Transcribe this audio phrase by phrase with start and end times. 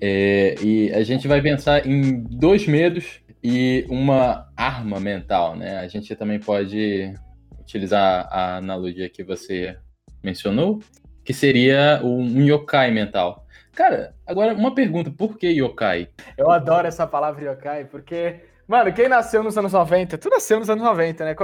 [0.00, 5.78] É, e a gente vai pensar em dois medos e uma arma mental, né?
[5.78, 7.14] A gente também pode
[7.60, 9.76] utilizar a analogia que você
[10.22, 10.80] mencionou,
[11.24, 13.46] que seria um yokai mental.
[13.74, 16.08] Cara, agora uma pergunta, por que yokai?
[16.36, 20.70] Eu adoro essa palavra yokai, porque, mano, quem nasceu nos anos 90, tu nasceu nos
[20.70, 21.34] anos 90, né?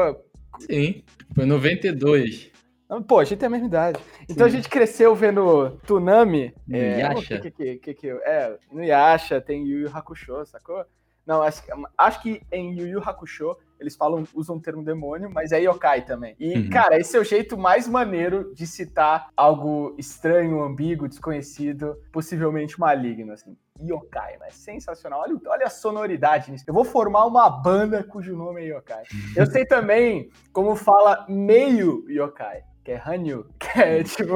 [0.61, 1.03] Sim,
[1.35, 2.52] foi 92.
[3.01, 3.99] Pô, a gente tem a mesma idade.
[4.29, 4.53] Então Sim.
[4.53, 6.55] a gente cresceu vendo Tsunami.
[6.67, 7.39] No é, Yasha?
[7.39, 10.85] Que, que, que, que, é, no Yasha tem Yu Yu Hakusho, sacou?
[11.25, 11.63] Não, acho,
[11.97, 16.05] acho que em Yu Yu Hakusho eles falam, usam o termo demônio, mas é yokai
[16.05, 16.37] também.
[16.39, 16.71] E, uhum.
[16.71, 23.33] cara, esse é o jeito mais maneiro de citar algo estranho, ambíguo, desconhecido, possivelmente maligno,
[23.33, 23.57] assim.
[23.81, 25.21] Yokai, mas sensacional.
[25.23, 26.65] Olha, olha a sonoridade nisso.
[26.69, 29.03] Eu vou formar uma banda cujo nome é Yokai.
[29.35, 34.35] Eu sei também como fala meio Yokai que é Hanyu, que é tipo,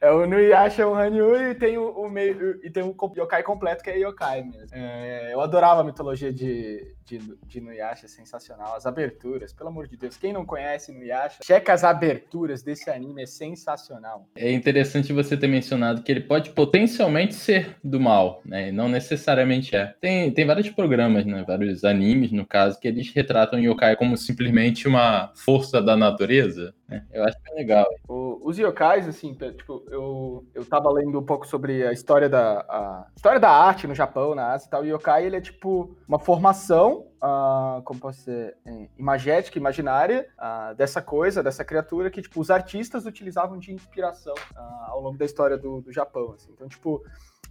[0.00, 3.42] é o Nuyasha é um Hanyu e tem o, o meio e tem um yokai
[3.42, 4.68] completo que é yokai mesmo.
[4.72, 8.74] É, eu adorava a mitologia de, de, de Nuyasha, sensacional.
[8.74, 13.22] As aberturas, pelo amor de Deus, quem não conhece Nuyasha, checa as aberturas desse anime,
[13.22, 14.28] é sensacional.
[14.36, 18.70] É interessante você ter mencionado que ele pode potencialmente ser do mal, né?
[18.70, 19.94] Não necessariamente é.
[20.00, 21.44] Tem, tem vários programas, né?
[21.46, 26.74] Vários animes, no caso, que eles retratam yokai como simplesmente uma força da natureza.
[26.88, 27.04] Né?
[27.12, 27.85] Eu acho que é legal.
[28.08, 32.60] O, os yokais, assim, tipo, eu, eu tava lendo um pouco sobre a história da,
[32.60, 34.82] a história da arte no Japão, na Ásia e tal.
[34.82, 40.74] O yokai, ele é tipo uma formação Uh, como posso dizer, é, imagética, imaginária uh,
[40.74, 45.24] dessa coisa, dessa criatura que, tipo, os artistas utilizavam de inspiração uh, ao longo da
[45.24, 46.52] história do, do Japão, assim.
[46.52, 47.02] Então, tipo,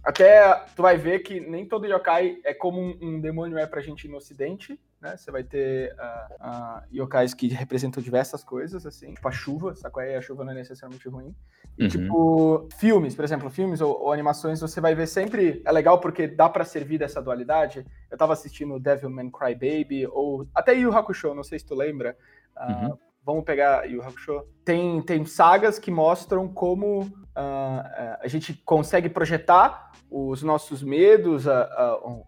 [0.04, 3.80] até tu vai ver que nem todo yokai é como um, um demônio é pra
[3.80, 5.16] gente no ocidente, né?
[5.16, 10.14] Você vai ter uh, uh, yokais que representam diversas coisas, assim, tipo a chuva, sabe?
[10.14, 11.34] A chuva não é necessariamente ruim.
[11.78, 11.88] E, uhum.
[11.88, 15.62] tipo, filmes, por exemplo, filmes ou, ou, animações, você vai ver sempre.
[15.64, 17.84] É legal porque dá para servir dessa dualidade.
[18.10, 22.16] Eu tava assistindo Devilman Crybaby, ou até Yu Hakusho, não sei se tu lembra.
[22.56, 22.98] Uh, uhum.
[23.24, 24.44] Vamos pegar Yu Hakusho.
[24.64, 31.46] Tem, tem sagas que mostram como uh, a gente consegue projetar os nossos medos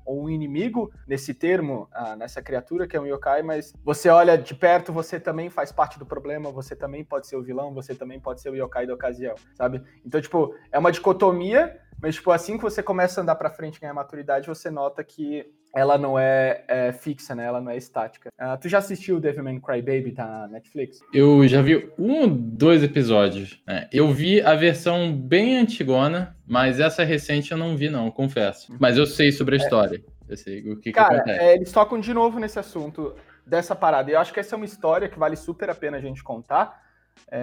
[0.04, 4.36] ou um inimigo nesse termo, uh, nessa criatura que é um yokai, mas você olha
[4.36, 7.94] de perto, você também faz parte do problema, você também pode ser o vilão, você
[7.94, 9.82] também pode ser o yokai da ocasião, sabe?
[10.04, 13.80] Então, tipo, é uma dicotomia, mas, tipo, assim que você começa a andar pra frente
[13.80, 17.44] ganhar maturidade, você nota que ela não é, é, fixa, né?
[17.44, 18.30] Ela não é estática.
[18.40, 21.00] Uh, tu já assistiu Devilman Crybaby tá na Netflix?
[21.12, 23.62] Eu já vi um ou dois episódios.
[23.66, 23.88] Né?
[23.92, 28.74] Eu vi a versão bem antigona, mas essa recente eu não vi, não, confesso.
[28.80, 29.62] Mas eu sei sobre a é.
[29.62, 30.04] história.
[30.28, 31.40] Eu sei o que, Cara, que acontece.
[31.40, 33.14] É, eles tocam de novo nesse assunto
[33.46, 34.10] dessa parada.
[34.10, 36.22] E eu acho que essa é uma história que vale super a pena a gente
[36.22, 36.82] contar.
[37.30, 37.38] É,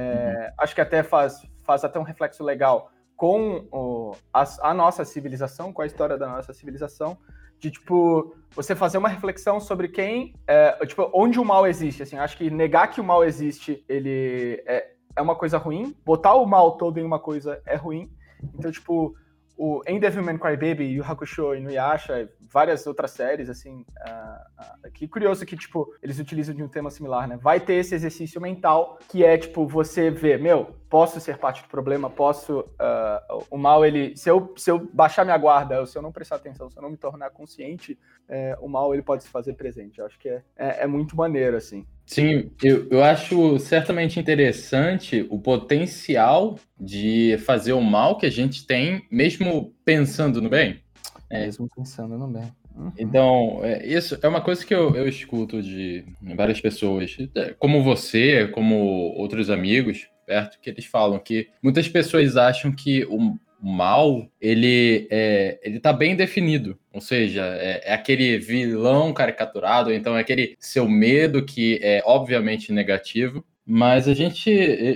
[0.50, 0.64] uhum.
[0.64, 5.72] Acho que até faz, faz até um reflexo legal com o, a, a nossa civilização,
[5.72, 7.18] com a história da nossa civilização
[7.66, 12.18] de tipo você fazer uma reflexão sobre quem é, tipo onde o mal existe assim.
[12.18, 15.96] Acho que negar que o mal existe ele é, é uma coisa ruim.
[16.06, 18.12] Botar o mal todo em uma coisa é ruim.
[18.54, 19.16] Então tipo
[19.58, 25.08] o em Devilman Crybaby, Yu Hakusho e Nuyasha, várias outras séries, assim, uh, uh, que
[25.08, 27.38] curioso que, tipo, eles utilizam de um tema similar, né?
[27.38, 31.70] Vai ter esse exercício mental que é, tipo, você ver, meu, posso ser parte do
[31.70, 36.02] problema, posso, uh, o mal, ele, se eu, se eu baixar minha guarda, se eu
[36.02, 39.30] não prestar atenção, se eu não me tornar consciente, é, o mal, ele pode se
[39.30, 40.00] fazer presente.
[40.00, 41.86] Eu acho que é, é, é muito maneiro, assim.
[42.06, 48.66] Sim, eu, eu acho certamente interessante o potencial de fazer o mal que a gente
[48.66, 50.82] tem, mesmo pensando no bem.
[51.30, 51.46] É.
[51.46, 52.52] Mesmo pensando no bem.
[52.76, 52.92] Uhum.
[52.98, 56.06] Então, é, isso é uma coisa que eu, eu escuto de
[56.36, 58.76] várias pessoas, é, como você, como
[59.16, 65.08] outros amigos, perto, que eles falam que muitas pessoas acham que o, o mal, ele
[65.10, 66.78] é, ele tá bem definido.
[66.94, 72.72] Ou seja, é, é, aquele vilão caricaturado, então é aquele seu medo que é obviamente
[72.72, 73.44] negativo.
[73.66, 74.52] Mas a gente,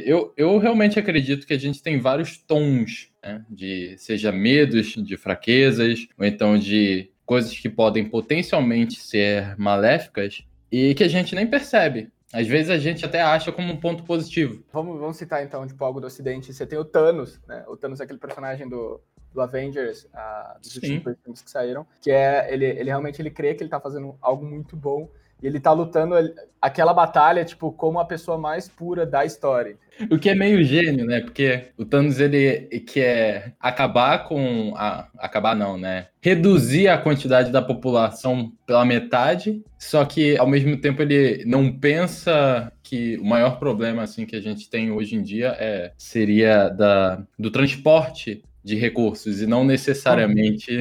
[0.05, 3.43] eu, eu realmente acredito que a gente tem vários tons, né?
[3.49, 10.93] De seja medos, de fraquezas, ou então de coisas que podem potencialmente ser maléficas e
[10.93, 12.09] que a gente nem percebe.
[12.33, 14.63] Às vezes a gente até acha como um ponto positivo.
[14.71, 16.53] Vamos, vamos citar então, tipo, algo do Ocidente.
[16.53, 17.65] Você tem o Thanos, né?
[17.67, 19.01] O Thanos é aquele personagem do,
[19.33, 20.97] do Avengers, uh, dos Sim.
[20.97, 24.15] últimos filmes que saíram, que é, ele, ele realmente ele crê que ele tá fazendo
[24.21, 25.09] algo muito bom
[25.41, 26.15] ele tá lutando
[26.61, 29.77] aquela batalha, tipo, como a pessoa mais pura da história.
[30.09, 31.21] O que é meio gênio, né?
[31.21, 34.73] Porque o Thanos, ele quer acabar com...
[34.75, 36.07] A, acabar não, né?
[36.21, 42.71] Reduzir a quantidade da população pela metade, só que, ao mesmo tempo, ele não pensa
[42.83, 47.21] que o maior problema, assim, que a gente tem hoje em dia é, seria da,
[47.37, 50.79] do transporte de recursos e não necessariamente.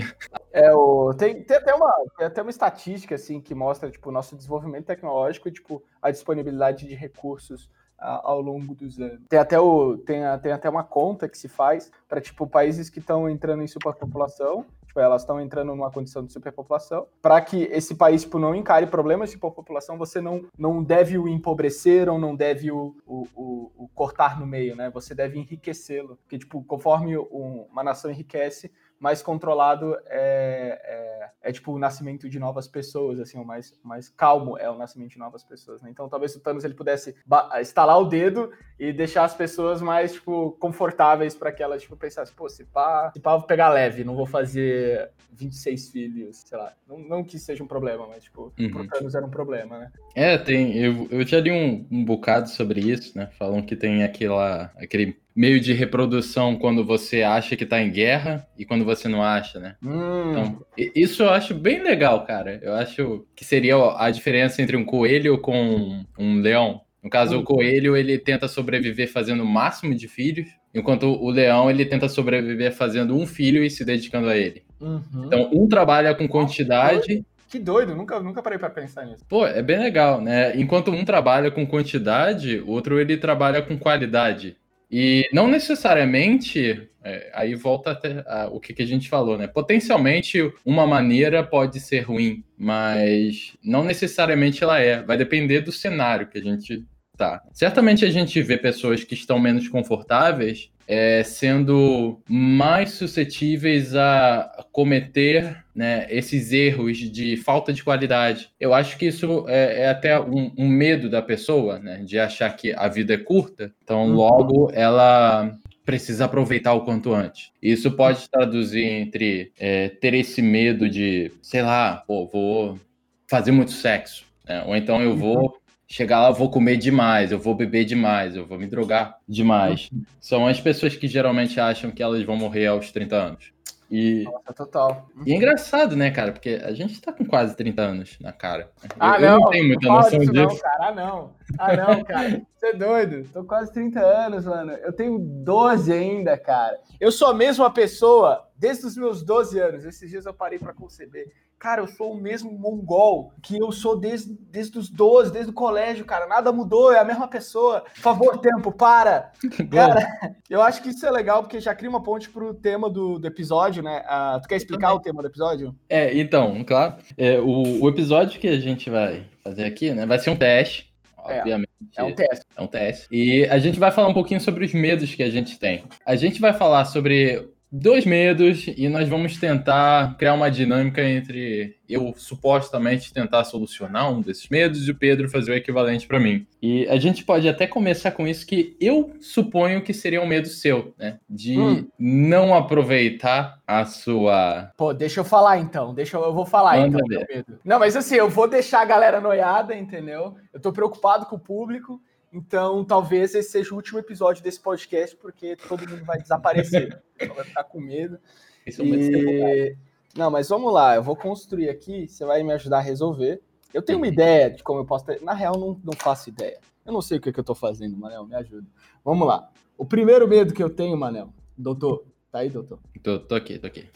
[0.52, 4.12] É, o, tem, tem, até uma, tem até uma estatística assim que mostra tipo, o
[4.12, 9.20] nosso desenvolvimento tecnológico e tipo, a disponibilidade de recursos ao longo dos anos.
[9.28, 13.00] Tem até, o, tem, tem até uma conta que se faz para tipo, países que
[13.00, 17.06] estão entrando em superpopulação Tipo, elas estão entrando numa condição de superpopulação.
[17.20, 21.28] Para que esse país tipo, não encare problemas de superpopulação, você não, não deve o
[21.28, 24.90] empobrecer ou não deve o, o, o, o cortar no meio, né?
[24.90, 26.18] Você deve enriquecê-lo.
[26.22, 32.38] Porque, tipo, conforme uma nação enriquece, mais controlado é, é, é, tipo o nascimento de
[32.38, 35.90] novas pessoas, assim, o mais, mais calmo é o nascimento de novas pessoas, né?
[35.90, 37.14] Então talvez o Thanos ele pudesse
[37.60, 42.34] estalar o dedo e deixar as pessoas mais, tipo, confortáveis para que elas, tipo, pensassem,
[42.34, 46.72] pô, se pá, se pá, vou pegar leve, não vou fazer 26 filhos, sei lá.
[46.86, 48.70] Não, não que seja um problema, mas, tipo, uhum.
[48.70, 49.92] pro Thanos era um problema, né?
[50.14, 53.28] É, tem, eu, eu já li um, um bocado sobre isso, né?
[53.38, 58.44] Falam que tem aquela, aquele meio de reprodução quando você acha que tá em guerra
[58.58, 59.76] e quando você não acha, né?
[59.80, 60.30] Hum.
[60.30, 62.58] Então, isso eu acho bem legal, cara.
[62.60, 66.80] Eu acho que seria a diferença entre um coelho com um leão.
[67.00, 67.40] No caso, hum.
[67.42, 72.08] o coelho, ele tenta sobreviver fazendo o máximo de filhos, enquanto o leão, ele tenta
[72.08, 74.64] sobreviver fazendo um filho e se dedicando a ele.
[74.80, 75.02] Uhum.
[75.24, 77.24] Então, um trabalha com quantidade...
[77.48, 79.24] Que doido, nunca, nunca parei para pensar nisso.
[79.28, 80.54] Pô, é bem legal, né?
[80.56, 84.56] Enquanto um trabalha com quantidade, o outro ele trabalha com qualidade.
[84.90, 89.46] E não necessariamente, é, aí volta até a, o que, que, a gente falou, né?
[89.46, 95.02] Potencialmente uma maneira pode ser ruim, mas não necessariamente ela é.
[95.02, 96.86] Vai depender do cenário que a gente
[97.18, 97.42] tá.
[97.52, 105.62] Certamente a gente vê pessoas que estão menos confortáveis é, sendo mais suscetíveis a cometer
[105.74, 108.48] né, esses erros de falta de qualidade.
[108.58, 112.50] Eu acho que isso é, é até um, um, medo da pessoa, né, de achar
[112.56, 114.14] que a vida é curta, então uhum.
[114.14, 115.54] logo ela
[115.84, 117.50] precisa aproveitar o quanto antes.
[117.62, 122.80] Isso pode traduzir entre é, ter esse medo de, sei lá, pô, vou
[123.26, 124.64] fazer muito sexo, né?
[124.66, 128.36] ou então eu vou uhum chegar lá, eu vou comer demais, eu vou beber demais,
[128.36, 129.88] eu vou me drogar demais.
[129.90, 130.02] Uhum.
[130.20, 133.58] São as pessoas que geralmente acham que elas vão morrer aos 30 anos.
[133.90, 135.08] E, Nossa, total.
[135.24, 136.30] E é engraçado, né, cara?
[136.30, 138.70] Porque a gente tá com quase 30 anos na cara.
[139.00, 140.32] Ah, eu, não, eu não tenho muita não noção disso.
[140.34, 140.76] Não, cara.
[140.80, 141.34] Ah, não.
[141.58, 142.42] Ah, não, cara.
[142.54, 143.26] Você é doido.
[143.32, 144.72] Tô quase 30 anos, mano.
[144.72, 146.78] Eu tenho 12 ainda, cara.
[147.00, 149.84] Eu sou a mesma pessoa desde os meus 12 anos.
[149.84, 153.98] Esses dias eu parei para conceber cara, eu sou o mesmo mongol que eu sou
[153.98, 156.26] desde, desde os 12, desde o colégio, cara.
[156.26, 157.80] Nada mudou, é a mesma pessoa.
[157.80, 159.32] Por favor, tempo, para.
[159.70, 160.06] cara,
[160.48, 163.26] eu acho que isso é legal porque já cria uma ponte pro tema do, do
[163.26, 164.04] episódio, né?
[164.06, 165.74] Uh, tu quer explicar o tema do episódio?
[165.88, 166.96] É, então, claro.
[167.16, 170.88] É, o, o episódio que a gente vai fazer aqui, né, vai ser um teste.
[171.26, 171.68] É, obviamente.
[171.96, 172.46] É um teste.
[172.56, 173.08] É um teste.
[173.10, 175.84] E a gente vai falar um pouquinho sobre os medos que a gente tem.
[176.06, 181.76] A gente vai falar sobre dois medos e nós vamos tentar criar uma dinâmica entre
[181.88, 186.46] eu supostamente tentar solucionar um desses medos e o Pedro fazer o equivalente para mim.
[186.60, 190.48] E a gente pode até começar com isso que eu suponho que seria um medo
[190.48, 191.18] seu, né?
[191.28, 191.86] De hum.
[191.98, 194.70] não aproveitar a sua.
[194.76, 195.94] Pô, deixa eu falar então.
[195.94, 197.26] Deixa eu, eu vou falar Manda então.
[197.28, 197.58] Medo.
[197.64, 200.36] Não, mas assim, eu vou deixar a galera noiada, entendeu?
[200.52, 202.00] Eu tô preocupado com o público.
[202.32, 207.02] Então, talvez esse seja o último episódio desse podcast, porque todo mundo vai desaparecer.
[207.34, 208.18] vai ficar com medo.
[208.66, 209.76] Isso e...
[210.16, 213.40] Não, mas vamos lá, eu vou construir aqui, você vai me ajudar a resolver.
[213.72, 215.22] Eu tenho uma ideia de como eu posso ter.
[215.22, 216.58] Na real, não, não faço ideia.
[216.84, 218.66] Eu não sei o que, que eu tô fazendo, Manel, me ajuda.
[219.04, 219.50] Vamos lá.
[219.76, 222.80] O primeiro medo que eu tenho, Manel, doutor, tá aí, doutor?
[223.02, 223.88] Tô, tô aqui, tô aqui.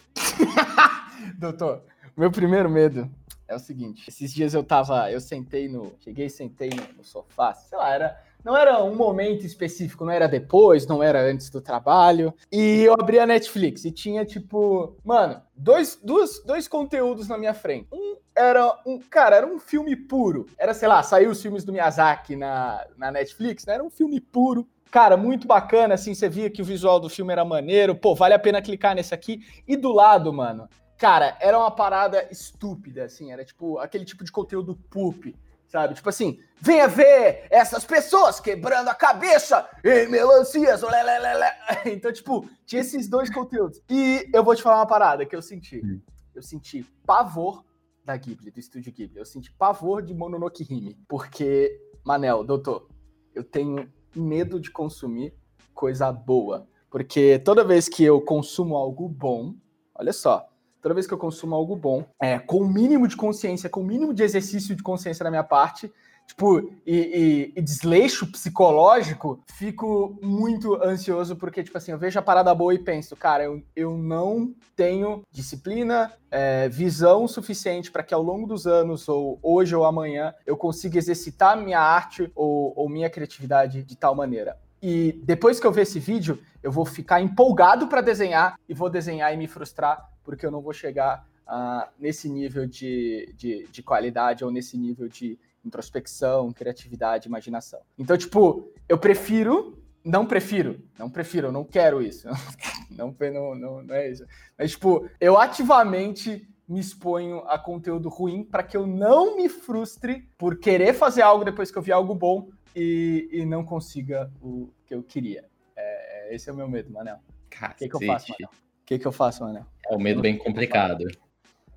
[1.39, 1.83] doutor,
[2.17, 3.11] meu primeiro medo
[3.53, 7.55] é o seguinte: esses dias eu tava, eu sentei no, cheguei, sentei no, no sofá,
[7.55, 11.61] sei lá, era não era um momento específico, não era depois, não era antes do
[11.61, 12.35] trabalho.
[12.51, 17.55] E eu abri a Netflix e tinha, tipo, mano, dois, dois, dois conteúdos na minha
[17.55, 17.87] frente.
[17.93, 20.47] Um era um, cara, era um filme puro.
[20.59, 23.75] Era, sei lá, saiu os filmes do Miyazaki na, na Netflix, né?
[23.75, 24.67] Era um filme puro.
[24.91, 27.95] Cara, muito bacana, assim, você via que o visual do filme era maneiro.
[27.95, 29.41] Pô, vale a pena clicar nesse aqui.
[29.67, 30.69] E do lado, mano,
[31.03, 35.35] Cara, era uma parada estúpida, assim, era tipo aquele tipo de conteúdo poop,
[35.67, 35.95] sabe?
[35.95, 41.51] Tipo assim, venha ver essas pessoas quebrando a cabeça em melancias, lelelele.
[41.93, 43.83] Então, tipo, tinha esses dois conteúdos.
[43.91, 45.85] E eu vou te falar uma parada que eu senti.
[45.85, 46.01] Hum.
[46.33, 47.65] Eu senti pavor
[48.05, 49.19] da Ghibli, do estúdio Ghibli.
[49.19, 52.87] Eu senti pavor de Mononoke Hime, porque, Manel, doutor,
[53.35, 55.35] eu tenho medo de consumir
[55.75, 59.57] coisa boa, porque toda vez que eu consumo algo bom,
[59.97, 60.52] olha só,
[60.83, 63.85] toda vez que eu consumo algo bom, é, com o mínimo de consciência, com o
[63.87, 65.91] mínimo de exercício de consciência da minha parte,
[66.27, 72.23] tipo, e, e, e, desleixo psicológico, fico muito ansioso, porque, tipo assim, eu vejo a
[72.23, 78.15] parada boa e penso, cara, eu, eu não tenho disciplina, é, visão suficiente para que
[78.15, 82.89] ao longo dos anos, ou hoje ou amanhã, eu consiga exercitar minha arte ou, ou
[82.89, 84.57] minha criatividade de tal maneira.
[84.83, 88.91] E depois que eu ver esse vídeo, eu vou ficar empolgado para desenhar e vou
[88.91, 93.83] desenhar e me frustrar porque eu não vou chegar uh, nesse nível de, de, de,
[93.83, 97.81] qualidade ou nesse nível de introspecção, criatividade, imaginação.
[97.99, 102.29] Então, tipo, eu prefiro, não prefiro, não prefiro, eu não quero isso.
[102.93, 104.27] Não, não, não, não é isso.
[104.59, 110.29] Mas, tipo, eu ativamente me exponho a conteúdo ruim para que eu não me frustre
[110.37, 114.71] por querer fazer algo depois que eu vi algo bom e, e não consiga o
[114.87, 115.45] que eu queria.
[115.77, 117.17] É, é esse é o meu medo, Manel.
[117.17, 118.49] O que, que eu faço, Manel?
[118.51, 119.67] O que, que eu faço, Manel?
[119.89, 121.05] É um medo bem complicado.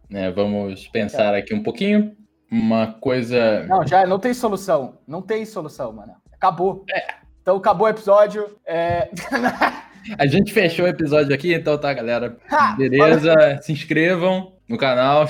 [0.09, 2.15] Né, vamos pensar aqui um pouquinho.
[2.51, 3.65] Uma coisa.
[3.65, 4.99] Não, já não tem solução.
[5.07, 6.17] Não tem solução, Manel.
[6.31, 6.85] Acabou.
[6.89, 7.15] É.
[7.41, 8.57] Então acabou o episódio.
[8.65, 9.09] É...
[10.17, 12.37] A gente fechou o episódio aqui, então tá, galera.
[12.77, 13.59] Beleza?
[13.61, 15.25] Se inscrevam no canal.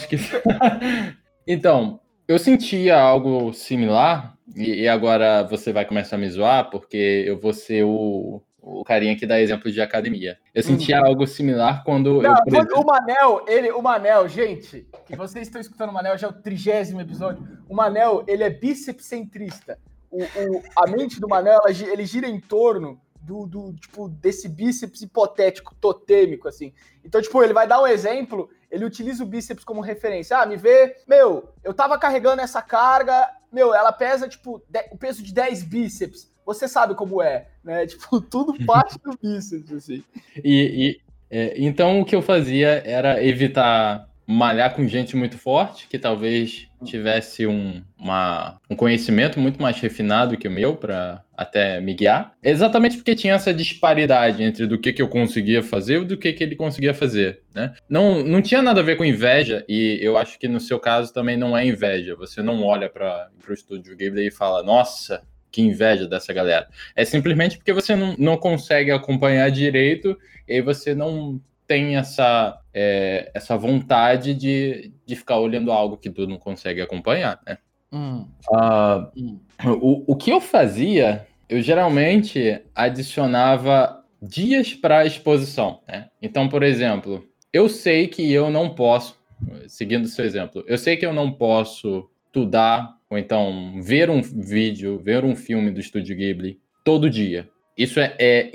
[1.48, 7.40] então, eu sentia algo similar, e agora você vai começar a me zoar, porque eu
[7.40, 10.38] vou ser o, o carinha que dá exemplo de academia.
[10.54, 11.08] Eu sentia uhum.
[11.08, 12.80] algo similar quando Não, eu...
[12.80, 16.34] O Manel, ele, o Manel, gente, que vocês estão escutando o Manel, já é o
[16.34, 17.46] trigésimo episódio.
[17.68, 19.78] O Manel, ele é bíceps centrista.
[20.10, 25.02] O, o, a mente do Manel, ele gira em torno do, do, tipo, desse bíceps
[25.02, 26.72] hipotético, totêmico, assim.
[27.04, 30.38] Então, tipo, ele vai dar um exemplo, ele utiliza o bíceps como referência.
[30.38, 35.24] Ah, me vê, meu, eu tava carregando essa carga, meu, ela pesa, tipo, o peso
[35.24, 36.32] de 10 bíceps.
[36.46, 37.88] Você sabe como é, né?
[37.88, 40.04] Tipo, tudo parte do bíceps, assim.
[40.44, 45.88] E, e é, então, o que eu fazia era evitar malhar com gente muito forte,
[45.88, 51.80] que talvez tivesse um, uma, um conhecimento muito mais refinado que o meu para até
[51.80, 52.34] me guiar.
[52.44, 56.34] Exatamente porque tinha essa disparidade entre do que, que eu conseguia fazer e do que,
[56.34, 57.42] que ele conseguia fazer.
[57.54, 57.74] Né?
[57.90, 61.14] Não, não tinha nada a ver com inveja, e eu acho que no seu caso
[61.14, 62.16] também não é inveja.
[62.16, 66.68] Você não olha para o estúdio Ghibli e fala, nossa, que inveja dessa galera.
[66.96, 70.18] É simplesmente porque você não, não consegue acompanhar direito
[70.48, 76.28] e você não tem essa, é, essa vontade de, de ficar olhando algo que tu
[76.28, 77.58] não consegue acompanhar, né?
[77.92, 78.28] Hum.
[78.50, 79.40] Uh, hum.
[79.82, 86.10] O, o que eu fazia, eu geralmente adicionava dias para a exposição, né?
[86.22, 89.18] Então, por exemplo, eu sei que eu não posso,
[89.68, 95.00] seguindo seu exemplo, eu sei que eu não posso estudar ou então ver um vídeo,
[95.00, 97.48] ver um filme do Estúdio Ghibli todo dia.
[97.78, 98.52] Isso é, é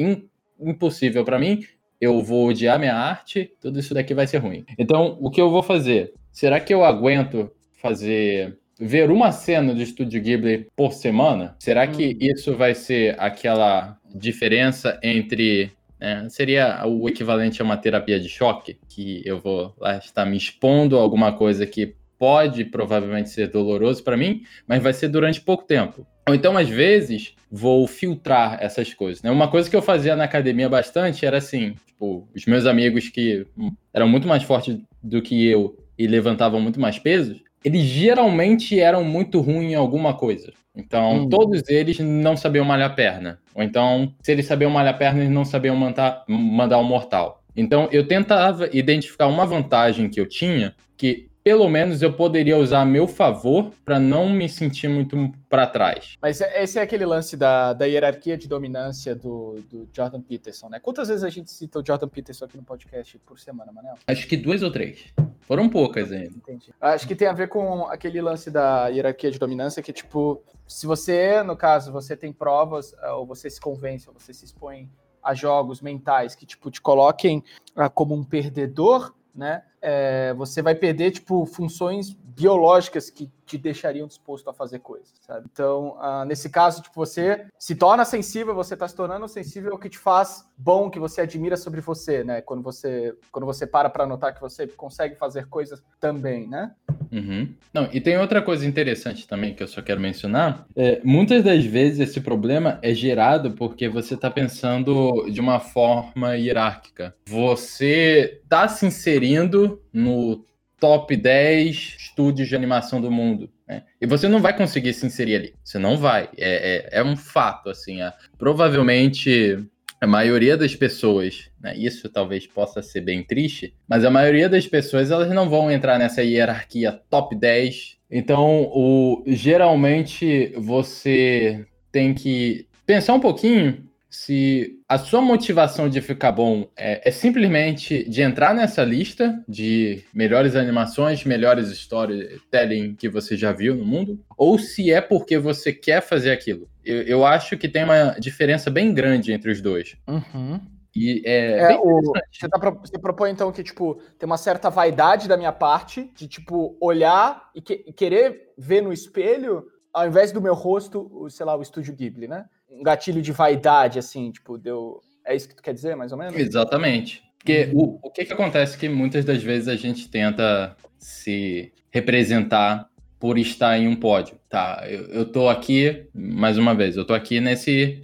[0.58, 1.60] impossível para mim,
[2.00, 4.64] eu vou odiar minha arte, tudo isso daqui vai ser ruim.
[4.78, 6.14] Então, o que eu vou fazer?
[6.32, 11.54] Será que eu aguento fazer ver uma cena do Estúdio Ghibli por semana?
[11.58, 12.18] Será que hum.
[12.20, 18.78] isso vai ser aquela diferença entre né, seria o equivalente a uma terapia de choque,
[18.88, 24.02] que eu vou lá estar me expondo a alguma coisa que pode provavelmente ser doloroso
[24.02, 26.06] para mim, mas vai ser durante pouco tempo.
[26.34, 29.22] Então, às vezes, vou filtrar essas coisas.
[29.22, 29.30] Né?
[29.30, 33.46] Uma coisa que eu fazia na academia bastante era assim, tipo, os meus amigos que
[33.92, 39.04] eram muito mais fortes do que eu e levantavam muito mais pesos, eles geralmente eram
[39.04, 40.52] muito ruins em alguma coisa.
[40.74, 41.28] Então, hum.
[41.28, 43.38] todos eles não sabiam malhar perna.
[43.54, 47.42] Ou então, se eles sabiam malhar perna, eles não sabiam mandar, mandar um mortal.
[47.56, 52.82] Então, eu tentava identificar uma vantagem que eu tinha, que pelo menos eu poderia usar
[52.82, 55.16] a meu favor para não me sentir muito
[55.48, 56.16] para trás.
[56.20, 60.68] Mas é, esse é aquele lance da, da hierarquia de dominância do, do, Jordan Peterson,
[60.68, 60.78] né?
[60.78, 63.94] Quantas vezes a gente cita o Jordan Peterson aqui no podcast por semana, Manel?
[64.06, 65.12] Acho que duas ou três.
[65.40, 66.36] Foram poucas ainda.
[66.36, 66.72] Entendi.
[66.80, 70.86] Acho que tem a ver com aquele lance da hierarquia de dominância que, tipo, se
[70.86, 74.88] você, no caso, você tem provas, eh, ou você se convence, ou você se expõe
[75.22, 77.42] a jogos mentais que, tipo, te coloquem
[77.76, 79.62] uh, como um perdedor, né?
[79.82, 85.46] É, você vai perder, tipo, funções biológicas que te deixariam disposto a fazer coisas, sabe?
[85.52, 89.78] Então, uh, nesse caso, tipo, você se torna sensível, você está se tornando sensível ao
[89.78, 92.40] que te faz bom, que você admira sobre você, né?
[92.40, 96.70] Quando você, quando você para para notar que você consegue fazer coisas também, né?
[97.12, 97.52] Uhum.
[97.74, 100.64] Não, e tem outra coisa interessante também que eu só quero mencionar.
[100.76, 106.36] É, muitas das vezes esse problema é gerado porque você está pensando de uma forma
[106.36, 107.14] hierárquica.
[107.26, 110.44] Você está se inserindo no
[110.78, 113.50] top 10 estúdios de animação do mundo.
[113.68, 113.82] Né?
[114.00, 115.54] E você não vai conseguir se inserir ali.
[115.62, 116.28] Você não vai.
[116.36, 118.00] É, é, é um fato, assim.
[118.00, 119.58] É, provavelmente
[120.00, 124.66] a maioria das pessoas, né, isso talvez possa ser bem triste, mas a maioria das
[124.66, 127.98] pessoas elas não vão entrar nessa hierarquia top 10.
[128.10, 136.32] Então, o, geralmente você tem que pensar um pouquinho se a sua motivação de ficar
[136.32, 143.36] bom é, é, simplesmente de entrar nessa lista de melhores animações, melhores storytelling que você
[143.36, 146.68] já viu no mundo, ou se é porque você quer fazer aquilo.
[146.84, 149.96] Eu, eu acho que tem uma diferença bem grande entre os dois.
[150.08, 150.60] Uhum.
[150.94, 155.28] E é, é o, você, tá, você, propõe então que tipo tem uma certa vaidade
[155.28, 160.32] da minha parte de tipo olhar e, que, e querer ver no espelho ao invés
[160.32, 162.46] do meu rosto, sei lá, o estúdio Ghibli, né?
[162.80, 165.00] Um gatilho de vaidade, assim, tipo, deu.
[165.24, 166.34] É isso que tu quer dizer, mais ou menos?
[166.34, 167.22] Exatamente.
[167.38, 172.88] Porque o, o que, que acontece que muitas das vezes a gente tenta se representar
[173.18, 174.36] por estar em um pódio.
[174.48, 178.02] Tá, eu, eu tô aqui, mais uma vez, eu tô aqui nesse.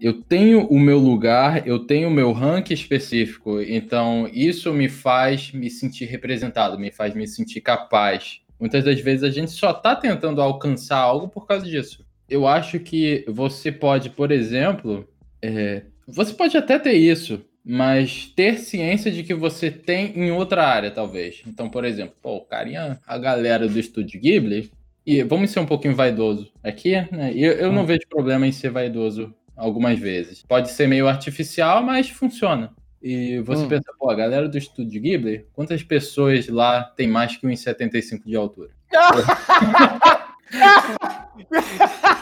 [0.00, 5.52] Eu tenho o meu lugar, eu tenho o meu ranking específico, então isso me faz
[5.52, 8.40] me sentir representado, me faz me sentir capaz.
[8.58, 12.78] Muitas das vezes a gente só tá tentando alcançar algo por causa disso eu acho
[12.78, 15.08] que você pode, por exemplo,
[15.40, 20.66] é, você pode até ter isso, mas ter ciência de que você tem em outra
[20.66, 21.42] área, talvez.
[21.46, 24.70] Então, por exemplo, pô, o carinha, a galera do estúdio Ghibli,
[25.06, 27.32] e vamos ser um pouquinho vaidoso aqui, né?
[27.34, 27.86] Eu, eu não hum.
[27.86, 30.42] vejo problema em ser vaidoso algumas vezes.
[30.42, 32.72] Pode ser meio artificial, mas funciona.
[33.02, 33.68] E você hum.
[33.68, 38.36] pensa, pô, a galera do estúdio Ghibli, quantas pessoas lá tem mais que 1,75 de
[38.36, 38.70] altura?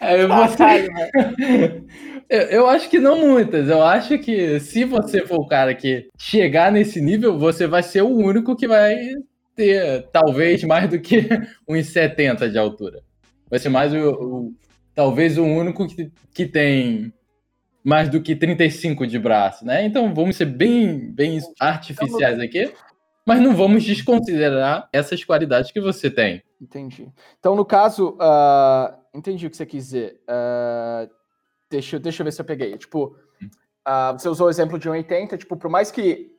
[0.00, 0.22] é,
[2.28, 3.68] eu, eu acho que não muitas.
[3.68, 8.02] Eu acho que se você for o cara que chegar nesse nível, você vai ser
[8.02, 8.96] o único que vai
[9.54, 11.28] ter talvez mais do que
[11.68, 13.02] uns 70 de altura.
[13.48, 14.54] Vai ser mais o, o
[14.94, 17.12] talvez o único que, que tem
[17.84, 19.84] mais do que 35 de braço, né?
[19.84, 22.72] Então vamos ser bem, bem artificiais aqui
[23.26, 26.44] mas não vamos desconsiderar essas qualidades que você tem.
[26.60, 27.08] Entendi.
[27.40, 30.22] Então, no caso, uh, entendi o que você quis dizer.
[30.28, 31.10] Uh,
[31.70, 32.76] deixa, deixa eu ver se eu peguei.
[32.76, 33.16] Tipo,
[33.86, 36.34] uh, você usou o exemplo de 1,80, tipo, por mais que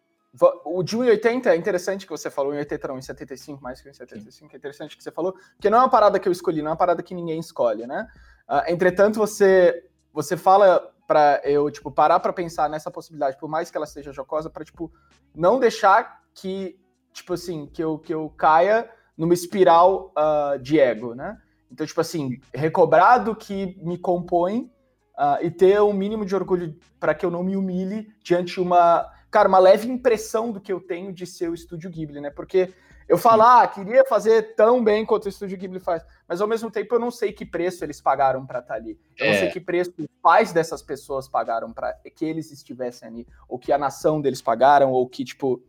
[0.65, 4.57] o de 1,80 é interessante que você falou, 1,80 não, 1,75, mais que 1,75, é
[4.57, 6.77] interessante que você falou, porque não é uma parada que eu escolhi, não é uma
[6.77, 8.07] parada que ninguém escolhe, né?
[8.47, 13.69] Uh, entretanto, você você fala para eu, tipo, parar para pensar nessa possibilidade, por mais
[13.69, 14.91] que ela seja jocosa, para tipo,
[15.33, 16.77] não deixar que,
[17.13, 21.39] tipo assim, que eu, que eu caia numa espiral uh, de ego, né?
[21.71, 24.71] Então, tipo assim, recobrar do que me compõe
[25.17, 28.61] uh, e ter um mínimo de orgulho para que eu não me humilhe diante de
[28.61, 32.29] uma, cara, uma leve impressão do que eu tenho de ser o Estúdio Ghibli, né?
[32.29, 32.73] Porque
[33.07, 36.69] eu falo, ah, queria fazer tão bem quanto o Estúdio Ghibli faz, mas ao mesmo
[36.69, 38.99] tempo eu não sei que preço eles pagaram para estar tá ali.
[39.17, 39.31] Eu é.
[39.31, 43.57] não sei que preço os pais dessas pessoas pagaram para que eles estivessem ali, ou
[43.57, 45.63] que a nação deles pagaram, ou que, tipo,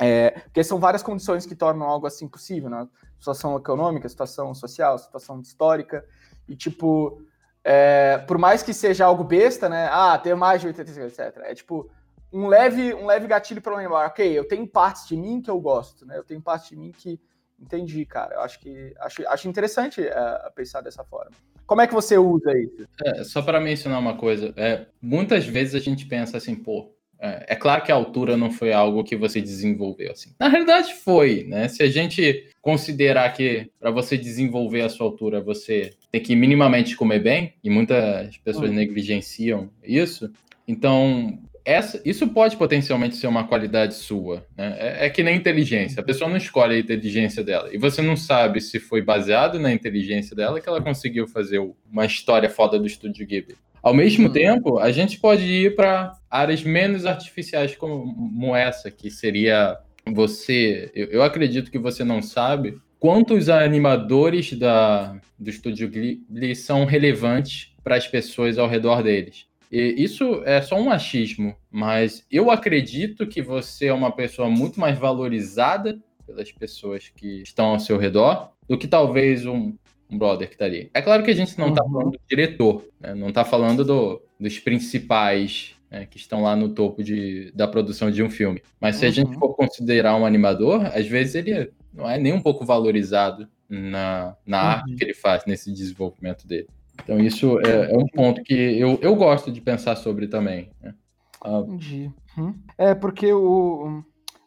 [0.00, 2.88] é, porque são várias condições que tornam algo assim possível, né?
[3.18, 6.02] Situação econômica, situação social, situação histórica.
[6.48, 7.22] E, tipo,
[7.62, 9.90] é, por mais que seja algo besta, né?
[9.92, 11.42] Ah, ter mais de 85, etc.
[11.44, 11.90] É tipo
[12.32, 15.60] um leve, um leve gatilho para lembrar, ok, eu tenho partes de mim que eu
[15.60, 16.16] gosto, né?
[16.16, 17.20] Eu tenho partes de mim que
[17.60, 18.36] entendi, cara.
[18.36, 21.32] Eu acho que acho, acho interessante é, pensar dessa forma.
[21.66, 22.88] Como é que você usa isso?
[23.04, 27.44] É, só para mencionar uma coisa, é, muitas vezes a gente pensa assim, pô, é,
[27.48, 30.30] é claro que a altura não foi algo que você desenvolveu assim.
[30.38, 31.68] Na realidade foi, né?
[31.68, 36.96] Se a gente considerar que para você desenvolver a sua altura você tem que minimamente
[36.96, 38.76] comer bem e muitas pessoas uhum.
[38.76, 40.30] negligenciam isso,
[40.66, 44.46] então essa, isso pode potencialmente ser uma qualidade sua.
[44.56, 44.76] Né?
[44.78, 46.00] É, é, que nem inteligência.
[46.00, 47.68] A pessoa não escolhe a inteligência dela.
[47.72, 52.06] E você não sabe se foi baseado na inteligência dela que ela conseguiu fazer uma
[52.06, 53.56] história foda do Estúdio Ghibli.
[53.82, 54.32] Ao mesmo uhum.
[54.32, 60.90] tempo, a gente pode ir para áreas menos artificiais como essa, que seria você.
[60.94, 67.72] Eu, eu, acredito que você não sabe quantos animadores da, do Estúdio Ghibli são relevantes
[67.82, 69.46] para as pessoas ao redor deles.
[69.72, 74.80] E isso é só um achismo, mas eu acredito que você é uma pessoa muito
[74.80, 79.74] mais valorizada pelas pessoas que estão ao seu redor do que talvez um
[80.10, 80.90] um brother que tá ali.
[80.92, 81.92] É claro que a gente não tá uhum.
[81.92, 83.14] falando do diretor, né?
[83.14, 88.10] não tá falando do, dos principais né, que estão lá no topo de, da produção
[88.10, 88.62] de um filme.
[88.80, 89.38] Mas se a gente uhum.
[89.38, 94.62] for considerar um animador, às vezes ele não é nem um pouco valorizado na, na
[94.62, 94.68] uhum.
[94.68, 96.68] arte que ele faz, nesse desenvolvimento dele.
[97.02, 100.70] Então isso é, é um ponto que eu, eu gosto de pensar sobre também.
[100.82, 100.94] Né?
[101.42, 102.10] Ah, Entendi.
[102.36, 102.54] Uhum.
[102.76, 104.02] É porque o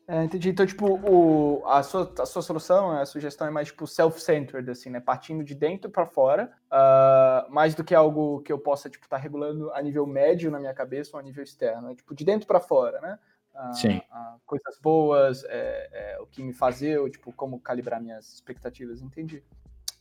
[0.07, 0.49] É, entendi.
[0.49, 4.89] Então, tipo, o, a, sua, a sua solução, a sugestão é mais, tipo, self-centered, assim,
[4.89, 4.99] né?
[4.99, 9.17] Partindo de dentro para fora, uh, mais do que algo que eu possa, tipo, estar
[9.17, 11.87] tá regulando a nível médio na minha cabeça ou a nível externo.
[11.87, 11.95] Né?
[11.95, 13.17] Tipo, de dentro para fora, né?
[13.55, 13.97] Uh, Sim.
[13.97, 19.01] Uh, coisas boas, é, é, o que me fazer, ou, tipo, como calibrar minhas expectativas.
[19.01, 19.41] Entendi.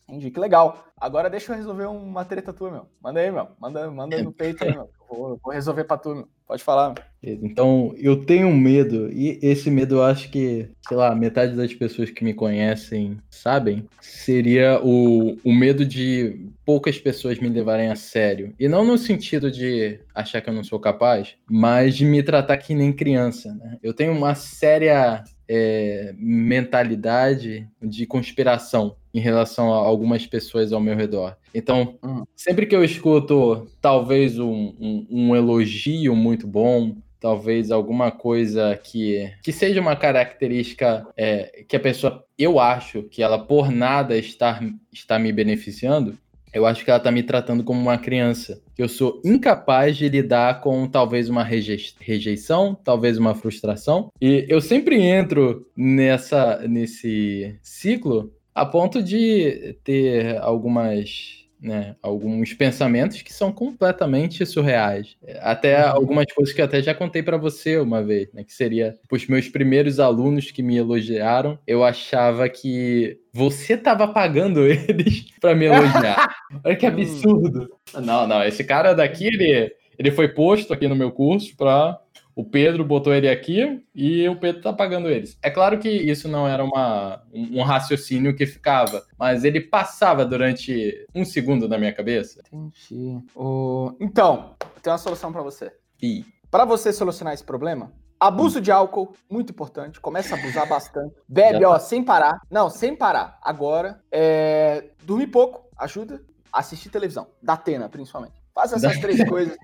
[0.08, 0.84] Entendi, que legal.
[0.96, 2.86] Agora deixa eu resolver uma treta tua, meu.
[3.00, 3.48] Manda aí, meu.
[3.58, 4.90] Manda, manda no peito aí, meu.
[5.08, 6.28] Vou, vou resolver pra tu, meu.
[6.52, 6.94] Pode falar.
[7.22, 11.72] Então, eu tenho um medo, e esse medo eu acho que, sei lá, metade das
[11.72, 17.96] pessoas que me conhecem sabem, seria o, o medo de poucas pessoas me levarem a
[17.96, 18.52] sério.
[18.60, 22.58] E não no sentido de achar que eu não sou capaz, mas de me tratar
[22.58, 23.78] que nem criança, né?
[23.82, 30.96] Eu tenho uma séria é, mentalidade de conspiração em relação a algumas pessoas ao meu
[30.96, 31.34] redor.
[31.54, 32.24] Então, hum.
[32.34, 39.30] sempre que eu escuto talvez um, um, um, elogio muito bom, talvez alguma coisa que,
[39.42, 44.60] que seja uma característica é, que a pessoa, eu acho que ela por nada está,
[44.92, 46.18] está me beneficiando,
[46.52, 48.60] eu acho que ela está me tratando como uma criança.
[48.74, 54.10] Que eu sou incapaz de lidar com talvez uma rejeição, talvez uma frustração.
[54.20, 63.22] E eu sempre entro nessa, nesse ciclo a ponto de ter algumas né, alguns pensamentos
[63.22, 65.16] que são completamente surreais.
[65.40, 68.98] Até algumas coisas que eu até já contei para você uma vez, né, que seria
[69.10, 75.54] os meus primeiros alunos que me elogiaram, eu achava que você tava pagando eles para
[75.54, 76.34] me elogiar.
[76.64, 76.88] Olha que hum.
[76.88, 77.70] absurdo.
[77.94, 81.98] Não, não, esse cara daqui, ele, ele foi posto aqui no meu curso para
[82.34, 85.38] o Pedro botou ele aqui e o Pedro tá pagando eles.
[85.42, 91.06] É claro que isso não era uma, um raciocínio que ficava, mas ele passava durante
[91.14, 92.42] um segundo na minha cabeça.
[92.52, 93.22] Entendi.
[93.34, 93.94] O...
[94.00, 95.72] Então, tem uma solução para você.
[96.00, 100.00] E para você solucionar esse problema, abuso de álcool, muito importante.
[100.00, 101.14] Começa a abusar bastante.
[101.28, 102.38] Bebe, ó, sem parar.
[102.50, 103.38] Não, sem parar.
[103.42, 104.90] Agora, é...
[105.02, 106.22] dormir pouco, ajuda.
[106.52, 108.34] Assistir televisão, da Atena, principalmente.
[108.54, 109.56] Faz essas três coisas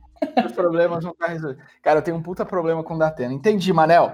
[0.44, 1.64] os problemas vão estar resolvidos.
[1.82, 3.32] Cara, eu tenho um puta problema com o Datena.
[3.32, 4.12] Entendi, Manel.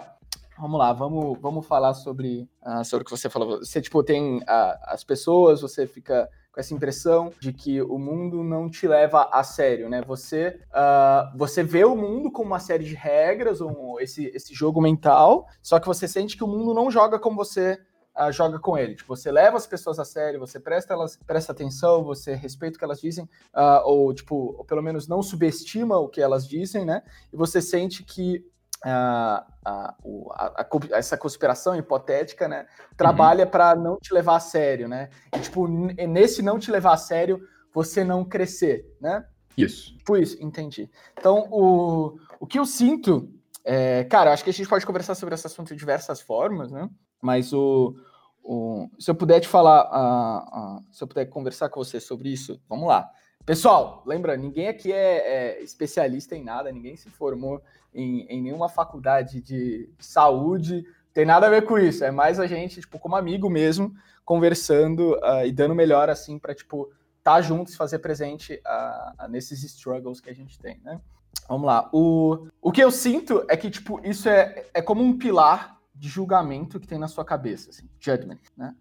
[0.57, 3.59] Vamos lá, vamos, vamos falar sobre, uh, sobre o que você falou.
[3.59, 8.45] Você, tipo, tem uh, as pessoas, você fica com essa impressão de que o mundo
[8.45, 10.01] não te leva a sério, né?
[10.07, 14.81] Você, uh, você vê o mundo como uma série de regras, um, esse, esse jogo
[14.81, 17.81] mental, só que você sente que o mundo não joga como você
[18.19, 18.95] uh, joga com ele.
[18.95, 22.79] Tipo, você leva as pessoas a sério, você presta elas, presta atenção, você respeita o
[22.79, 23.25] que elas dizem,
[23.55, 27.03] uh, ou tipo, ou pelo menos não subestima o que elas dizem, né?
[27.33, 28.45] E você sente que
[28.85, 32.67] Uh, uh, a, a, essa conspiração hipotética, né,
[32.99, 33.51] trabalha uhum.
[33.51, 35.09] para não te levar a sério, né?
[35.35, 37.41] E, tipo, nesse não te levar a sério,
[37.73, 39.25] você não crescer, né?
[39.57, 39.97] Isso.
[39.97, 40.91] Tipo isso, entendi.
[41.19, 43.33] Então, o, o que eu sinto,
[43.65, 46.89] é, cara, acho que a gente pode conversar sobre esse assunto de diversas formas, né?
[47.25, 47.97] Mas o,
[48.43, 52.29] o se eu puder te falar, uh, uh, se eu puder conversar com você sobre
[52.29, 53.11] isso, vamos lá.
[53.47, 57.63] Pessoal, lembra, ninguém aqui é, é especialista em nada, ninguém se formou
[57.95, 60.85] em, em nenhuma faculdade de saúde,
[61.15, 62.05] tem nada a ver com isso.
[62.05, 66.55] É mais a gente, tipo, como amigo mesmo, conversando uh, e dando melhor, assim, para
[66.55, 71.01] tipo, estar tá juntos, fazer presente uh, nesses struggles que a gente tem, né?
[71.49, 71.89] Vamos lá.
[71.91, 76.09] O, o que eu sinto é que, tipo, isso é, é como um pilar de
[76.09, 78.75] julgamento que tem na sua cabeça, assim, judgment, né?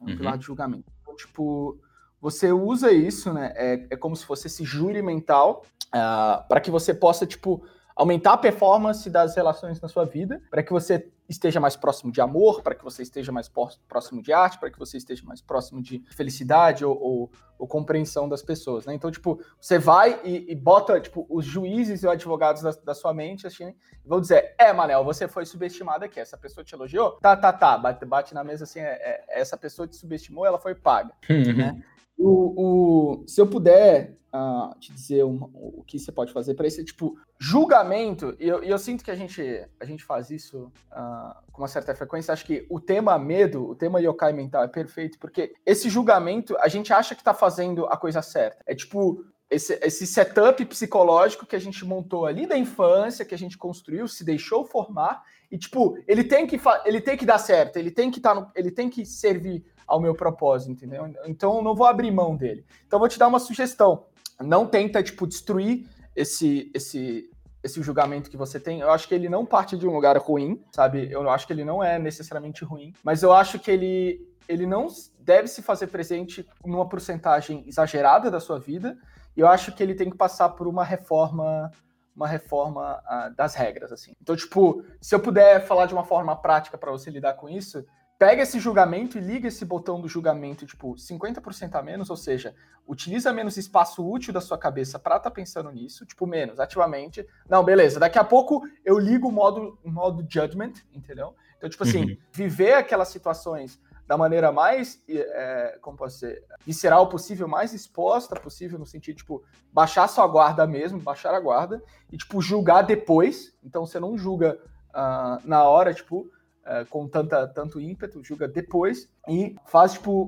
[0.00, 0.16] É um uhum.
[0.16, 0.90] pilar de julgamento.
[1.02, 1.78] Então, tipo,
[2.20, 3.52] você usa isso, né?
[3.56, 7.64] É, é como se fosse esse júri mental uh, ah, para que você possa, tipo,
[8.00, 12.18] aumentar a performance das relações na sua vida, para que você esteja mais próximo de
[12.18, 13.46] amor, para que você esteja mais
[13.86, 18.26] próximo de arte, para que você esteja mais próximo de felicidade ou, ou, ou compreensão
[18.26, 18.94] das pessoas, né?
[18.94, 22.94] Então, tipo, você vai e, e bota, tipo, os juízes e os advogados da, da
[22.94, 27.18] sua mente, assim, vão dizer, é, Manel, você foi subestimado aqui, essa pessoa te elogiou?
[27.20, 28.92] Tá, tá, tá, bate, bate na mesa assim, é,
[29.28, 31.82] é, essa pessoa te subestimou, ela foi paga, né?
[32.16, 36.84] O, o, se eu puder uh, te dizer o que você pode fazer para esse
[36.84, 39.42] tipo julgamento, e eu, eu, sinto que a gente,
[39.78, 42.32] a gente faz isso uh, com uma certa frequência.
[42.32, 46.68] Acho que o tema medo, o tema yokai mental é perfeito, porque esse julgamento a
[46.68, 48.62] gente acha que está fazendo a coisa certa.
[48.66, 49.24] É tipo.
[49.52, 54.06] Esse, esse setup psicológico que a gente montou ali da infância, que a gente construiu,
[54.06, 58.12] se deixou formar, e tipo, ele tem que, ele tem que dar certo, ele tem
[58.12, 61.12] que, tá ele tem que servir ao meu propósito, entendeu?
[61.26, 62.64] Então eu não vou abrir mão dele.
[62.86, 64.04] Então eu vou te dar uma sugestão.
[64.40, 67.30] Não tenta, tipo, destruir esse, esse,
[67.62, 68.80] esse julgamento que você tem.
[68.80, 71.10] Eu acho que ele não parte de um lugar ruim, sabe?
[71.10, 74.88] Eu acho que ele não é necessariamente ruim, mas eu acho que ele, ele não
[75.18, 78.96] deve se fazer presente numa porcentagem exagerada da sua vida.
[79.36, 81.70] E eu acho que ele tem que passar por uma reforma
[82.14, 84.12] uma reforma uh, das regras, assim.
[84.20, 87.82] Então, tipo, se eu puder falar de uma forma prática para você lidar com isso,
[88.20, 92.54] pega esse julgamento e liga esse botão do julgamento, tipo, 50% a menos, ou seja,
[92.86, 97.26] utiliza menos espaço útil da sua cabeça para estar tá pensando nisso, tipo, menos, ativamente.
[97.48, 101.34] Não, beleza, daqui a pouco eu ligo o modo, modo judgment, entendeu?
[101.56, 102.16] Então, tipo assim, uhum.
[102.30, 108.78] viver aquelas situações da maneira mais, é, como posso dizer, visceral possível, mais exposta possível,
[108.78, 113.56] no sentido, tipo, baixar sua guarda mesmo, baixar a guarda, e, tipo, julgar depois.
[113.64, 116.30] Então, você não julga uh, na hora, tipo,
[116.66, 120.22] uh, com tanta, tanto ímpeto, julga depois e faz, tipo,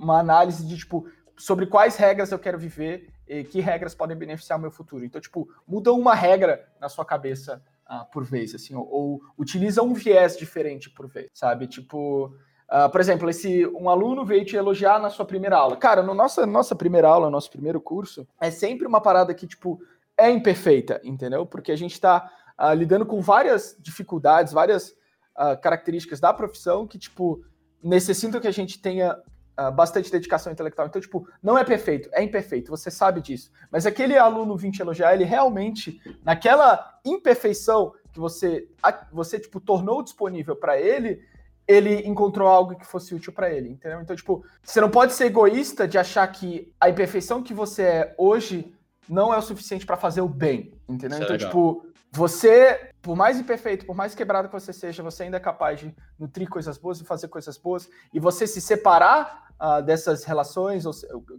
[0.00, 4.58] uma análise de, tipo, sobre quais regras eu quero viver e que regras podem beneficiar
[4.58, 5.04] o meu futuro.
[5.04, 9.82] Então, tipo, muda uma regra na sua cabeça uh, por vez, assim, ou, ou, utiliza
[9.82, 11.66] um viés diferente por vez, sabe?
[11.66, 12.34] Tipo,
[12.70, 15.76] uh, por exemplo, esse um aluno veio te elogiar na sua primeira aula.
[15.76, 19.80] Cara, no nossa, nossa primeira aula, nosso primeiro curso, é sempre uma parada que, tipo,
[20.16, 21.46] é imperfeita, entendeu?
[21.46, 24.96] Porque a gente está uh, lidando com várias dificuldades, várias
[25.38, 27.44] uh, características da profissão que, tipo,
[27.82, 30.88] necessitam que a gente tenha uh, bastante dedicação intelectual.
[30.88, 33.50] Então, tipo, não é perfeito, é imperfeito, você sabe disso.
[33.70, 38.68] Mas aquele aluno vim te elogiar, ele realmente, naquela imperfeição que você,
[39.12, 41.22] você tipo, tornou disponível para ele,
[41.66, 44.00] ele encontrou algo que fosse útil para ele, entendeu?
[44.00, 48.14] Então, tipo, você não pode ser egoísta de achar que a imperfeição que você é
[48.16, 48.74] hoje
[49.06, 51.18] não é o suficiente para fazer o bem, entendeu?
[51.18, 55.02] Isso é então, é tipo, você, por mais imperfeito, por mais quebrado que você seja,
[55.02, 58.60] você ainda é capaz de nutrir coisas boas e fazer coisas boas, e você se
[58.60, 60.84] separar uh, dessas relações,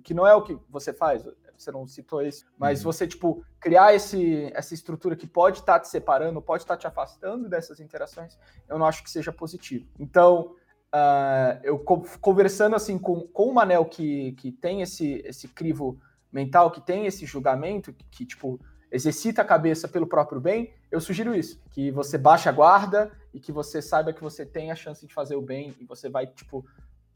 [0.04, 1.24] que não é o que você faz,
[1.56, 2.92] você não citou isso, mas uhum.
[2.92, 6.80] você, tipo, criar esse, essa estrutura que pode estar tá te separando, pode estar tá
[6.80, 8.36] te afastando dessas interações,
[8.68, 9.88] eu não acho que seja positivo.
[10.00, 10.56] Então,
[10.92, 11.78] uh, eu
[12.20, 16.02] conversando, assim, com, com o Manel que, que tem esse, esse crivo
[16.32, 18.60] mental, que tem esse julgamento, que, que tipo,
[18.91, 23.39] exercita a cabeça pelo próprio bem, eu sugiro isso, que você baixe a guarda e
[23.39, 26.28] que você saiba que você tem a chance de fazer o bem e você vai,
[26.28, 26.65] tipo,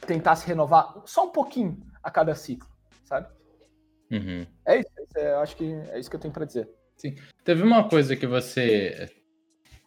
[0.06, 2.70] tentar se renovar só um pouquinho a cada ciclo,
[3.04, 3.28] sabe?
[4.12, 4.46] Uhum.
[4.66, 6.70] É isso, é, eu acho que é isso que eu tenho para dizer.
[6.96, 7.16] Sim.
[7.44, 9.10] Teve uma coisa que você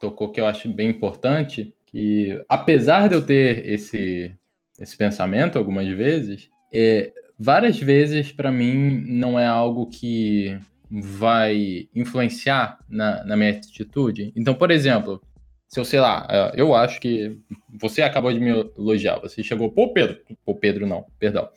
[0.01, 4.35] tocou que eu acho bem importante, que apesar de eu ter esse,
[4.79, 10.59] esse pensamento algumas vezes, é, várias vezes para mim não é algo que
[10.91, 14.33] vai influenciar na, na minha atitude.
[14.37, 15.21] Então, por exemplo,
[15.69, 17.37] se eu sei lá, é, eu acho que
[17.81, 19.19] você acabou de me elogiar.
[19.19, 21.49] Você chegou, pô, Pedro, pô, Pedro não, perdão.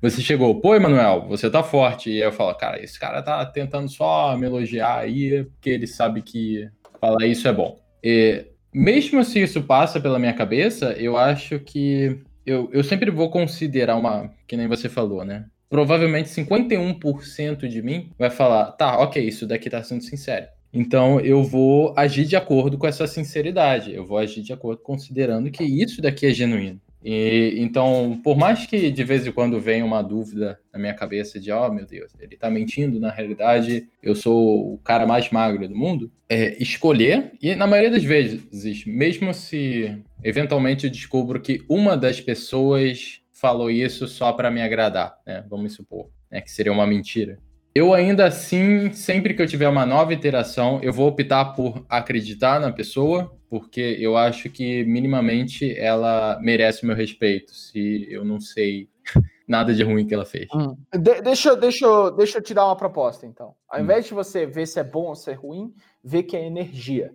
[0.00, 2.10] Você chegou, pô, Emanuel, você tá forte.
[2.10, 6.22] E eu falo, cara, esse cara tá tentando só me elogiar aí, porque ele sabe
[6.22, 6.68] que
[7.00, 7.78] falar isso é bom.
[8.02, 13.30] E, mesmo se isso passa pela minha cabeça, eu acho que eu, eu sempre vou
[13.30, 15.46] considerar uma, que nem você falou, né?
[15.68, 20.46] Provavelmente 51% de mim vai falar: tá, ok, isso daqui tá sendo sincero.
[20.72, 25.50] Então eu vou agir de acordo com essa sinceridade, eu vou agir de acordo considerando
[25.50, 26.80] que isso daqui é genuíno.
[27.08, 31.38] E, então, por mais que de vez em quando venha uma dúvida na minha cabeça
[31.38, 35.68] de, oh meu Deus, ele tá mentindo, na realidade eu sou o cara mais magro
[35.68, 41.62] do mundo, é escolher, e na maioria das vezes, mesmo se eventualmente eu descubro que
[41.68, 45.44] uma das pessoas falou isso só para me agradar, né?
[45.48, 46.40] Vamos supor, né?
[46.40, 47.38] Que seria uma mentira.
[47.74, 52.58] Eu ainda assim, sempre que eu tiver uma nova interação, eu vou optar por acreditar
[52.58, 58.40] na pessoa, porque eu acho que minimamente ela merece o meu respeito, se eu não
[58.40, 58.88] sei
[59.46, 60.48] nada de ruim que ela fez.
[60.54, 60.74] Hum.
[60.90, 63.54] De deixa, deixa, deixa eu te dar uma proposta, então.
[63.68, 63.82] Ao hum.
[63.82, 67.12] invés de você ver se é bom ou se é ruim, vê que é energia.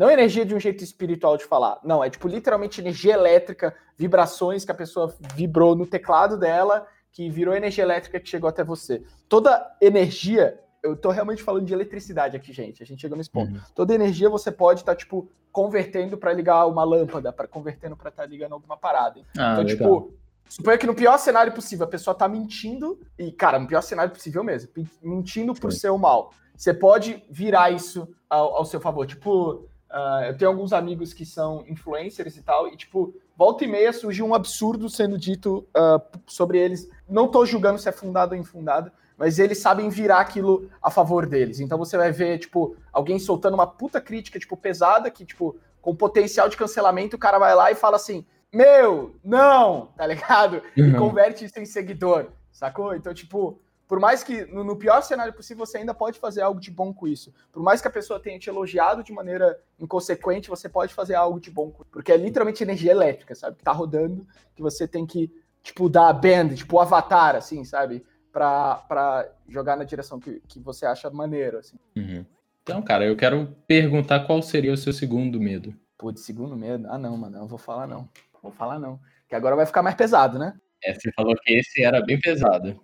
[0.00, 1.78] Não energia de um jeito espiritual de falar.
[1.84, 7.28] Não, é tipo literalmente energia elétrica, vibrações que a pessoa vibrou no teclado dela, que
[7.28, 9.02] virou energia elétrica que chegou até você.
[9.28, 12.82] Toda energia, eu tô realmente falando de eletricidade aqui, gente.
[12.82, 13.52] A gente chegou nesse ponto.
[13.52, 13.60] Uhum.
[13.74, 18.08] Toda energia você pode estar, tá, tipo, convertendo para ligar uma lâmpada, para convertendo para
[18.08, 19.20] estar tá ligando alguma parada.
[19.36, 19.76] Ah, então, legal.
[19.76, 20.14] tipo,
[20.48, 24.12] Suponha que no pior cenário possível a pessoa tá mentindo, e, cara, no pior cenário
[24.14, 24.70] possível mesmo,
[25.02, 26.32] mentindo por ser o mal.
[26.56, 29.06] Você pode virar isso ao, ao seu favor.
[29.06, 33.66] Tipo, Uh, eu tenho alguns amigos que são influencers e tal, e tipo, volta e
[33.66, 36.88] meia surge um absurdo sendo dito uh, sobre eles.
[37.08, 41.26] Não tô julgando se é fundado ou infundado, mas eles sabem virar aquilo a favor
[41.26, 41.58] deles.
[41.58, 45.94] Então você vai ver, tipo, alguém soltando uma puta crítica, tipo, pesada, que, tipo, com
[45.94, 50.62] potencial de cancelamento, o cara vai lá e fala assim: Meu, não, tá ligado?
[50.76, 50.98] E uhum.
[50.98, 52.94] converte isso em seguidor, sacou?
[52.94, 56.70] Então, tipo por mais que no, pior cenário possível você ainda pode fazer algo de
[56.70, 57.34] bom com isso.
[57.50, 61.40] Por mais que a pessoa tenha te elogiado de maneira inconsequente, você pode fazer algo
[61.40, 61.90] de bom com isso.
[61.90, 63.56] Porque é literalmente energia elétrica, sabe?
[63.56, 64.24] Que tá rodando,
[64.54, 65.28] que você tem que,
[65.60, 68.06] tipo, dar band, tipo, o avatar, assim, sabe?
[68.32, 71.76] Pra, pra jogar na direção que, que você acha maneiro, assim.
[71.96, 72.24] Uhum.
[72.62, 75.74] Então, cara, eu quero perguntar qual seria o seu segundo medo.
[75.98, 76.86] Pô, de segundo medo?
[76.88, 78.08] Ah, não, mano, não vou falar não.
[78.40, 79.00] Vou falar não.
[79.28, 80.54] Que agora vai ficar mais pesado, né?
[80.84, 82.80] É, você falou que esse era bem pesado.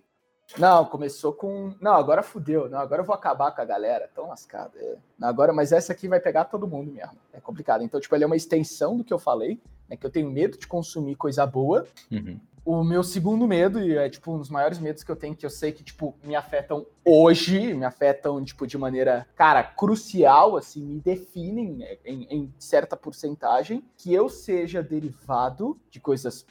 [0.58, 1.74] Não, começou com.
[1.80, 2.68] Não, agora fudeu.
[2.68, 4.08] Não, agora eu vou acabar com a galera.
[4.14, 4.72] Tão lascado.
[4.78, 4.96] É.
[5.20, 7.16] Agora, mas essa aqui vai pegar todo mundo mesmo.
[7.32, 7.82] É complicado.
[7.82, 9.96] Então, tipo, ele é uma extensão do que eu falei, né?
[9.96, 11.86] Que eu tenho medo de consumir coisa boa.
[12.10, 12.38] Uhum.
[12.64, 15.46] O meu segundo medo, e é tipo um dos maiores medos que eu tenho, que
[15.46, 20.84] eu sei que, tipo, me afetam hoje, me afetam, tipo, de maneira, cara, crucial, assim,
[20.84, 26.44] me definem né, em, em certa porcentagem, que eu seja derivado de coisas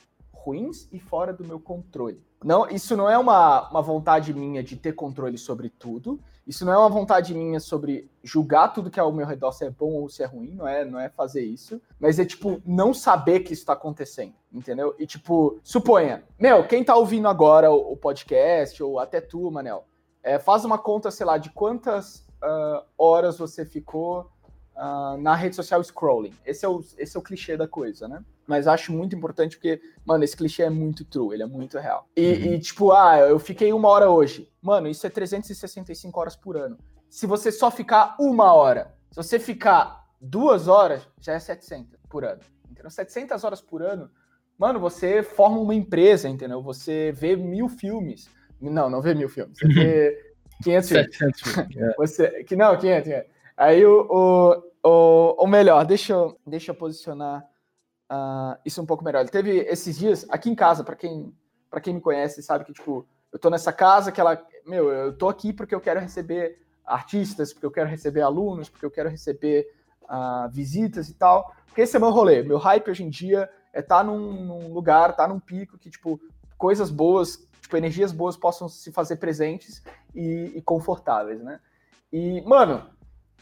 [0.45, 2.23] ruins e fora do meu controle.
[2.43, 6.19] Não, isso não é uma, uma vontade minha de ter controle sobre tudo.
[6.45, 9.65] Isso não é uma vontade minha sobre julgar tudo que é ao meu redor se
[9.65, 12.61] é bom ou se é ruim, não é, não é fazer isso, mas é tipo
[12.63, 14.93] não saber que isso tá acontecendo, entendeu?
[14.99, 19.85] E tipo, suponha, meu, quem tá ouvindo agora o, o podcast ou até tu, Manel,
[20.21, 24.29] é, faz uma conta, sei lá, de quantas uh, horas você ficou
[24.75, 26.33] uh, na rede social scrolling.
[26.45, 28.23] Esse é, o, esse é o clichê da coisa, né?
[28.47, 32.07] Mas acho muito importante porque, mano, esse clichê é muito true, ele é muito real.
[32.15, 32.53] E, uhum.
[32.53, 34.49] e, tipo, ah, eu fiquei uma hora hoje.
[34.61, 36.77] Mano, isso é 365 horas por ano.
[37.09, 42.23] Se você só ficar uma hora, se você ficar duas horas, já é 700 por
[42.23, 42.41] ano.
[42.69, 42.89] Entendeu?
[42.89, 44.09] 700 horas por ano,
[44.57, 46.61] mano, você forma uma empresa, entendeu?
[46.61, 48.29] Você vê mil filmes.
[48.61, 49.57] Não, não vê mil filmes.
[49.57, 51.19] Você vê 500 filmes.
[51.77, 51.93] É.
[51.97, 53.29] Você, que, não, 500, 500.
[53.57, 57.43] Aí o, o, o, o melhor, deixa eu, deixa eu posicionar
[58.11, 59.21] uh, isso um pouco melhor.
[59.21, 61.33] Ele teve esses dias aqui em casa, para quem,
[61.69, 64.41] pra quem me conhece, sabe que, tipo, eu tô nessa casa que ela.
[64.65, 68.85] Meu, eu tô aqui porque eu quero receber artistas, porque eu quero receber alunos, porque
[68.85, 69.67] eu quero receber
[70.03, 71.53] uh, visitas e tal.
[71.65, 72.43] Porque esse é meu rolê.
[72.43, 75.89] Meu hype hoje em dia é estar tá num, num lugar, tá num pico que,
[75.89, 76.19] tipo,
[76.57, 81.59] coisas boas, tipo, energias boas possam se fazer presentes e, e confortáveis, né?
[82.13, 82.89] E, mano,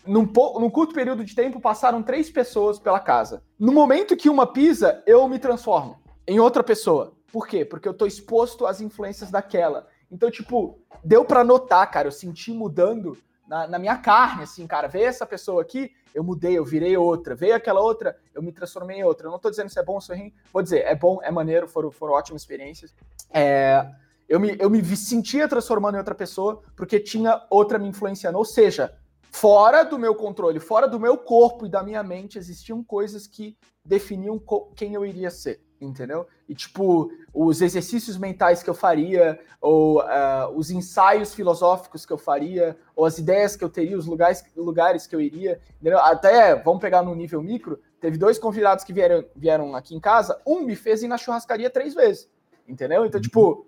[0.06, 3.44] num, num, curto período de tempo, passaram três pessoas pela casa.
[3.58, 7.14] No momento que uma pisa, eu me transformo em outra pessoa.
[7.32, 7.66] Por quê?
[7.66, 9.88] Porque eu tô exposto às influências daquela.
[10.12, 14.88] Então, tipo, deu para notar, cara, eu senti mudando na, na, minha carne, assim, cara.
[14.88, 17.34] Veio essa pessoa aqui, eu mudei, eu virei outra.
[17.34, 19.28] Veio aquela outra, eu me transformei em outra.
[19.28, 20.34] Eu não tô dizendo se é bom ou se é ruim.
[20.52, 22.94] Vou dizer, é bom, é maneiro, foram, foram ótimas experiências.
[23.32, 23.90] É,
[24.30, 28.38] eu, me, eu me sentia transformando em outra pessoa porque tinha outra me influenciando.
[28.38, 28.96] Ou seja,
[29.34, 33.58] fora do meu controle, fora do meu corpo e da minha mente, existiam coisas que
[33.84, 34.40] definiam
[34.76, 36.28] quem eu iria ser, entendeu?
[36.48, 42.18] E tipo, os exercícios mentais que eu faria, ou uh, os ensaios filosóficos que eu
[42.18, 46.00] faria, ou as ideias que eu teria, os lugares, lugares que eu iria, entendeu?
[46.00, 50.40] Até, vamos pegar no nível micro, teve dois convidados que vieram, vieram aqui em casa,
[50.46, 52.30] um me fez ir na churrascaria três vezes,
[52.68, 53.04] entendeu?
[53.04, 53.66] Então, tipo,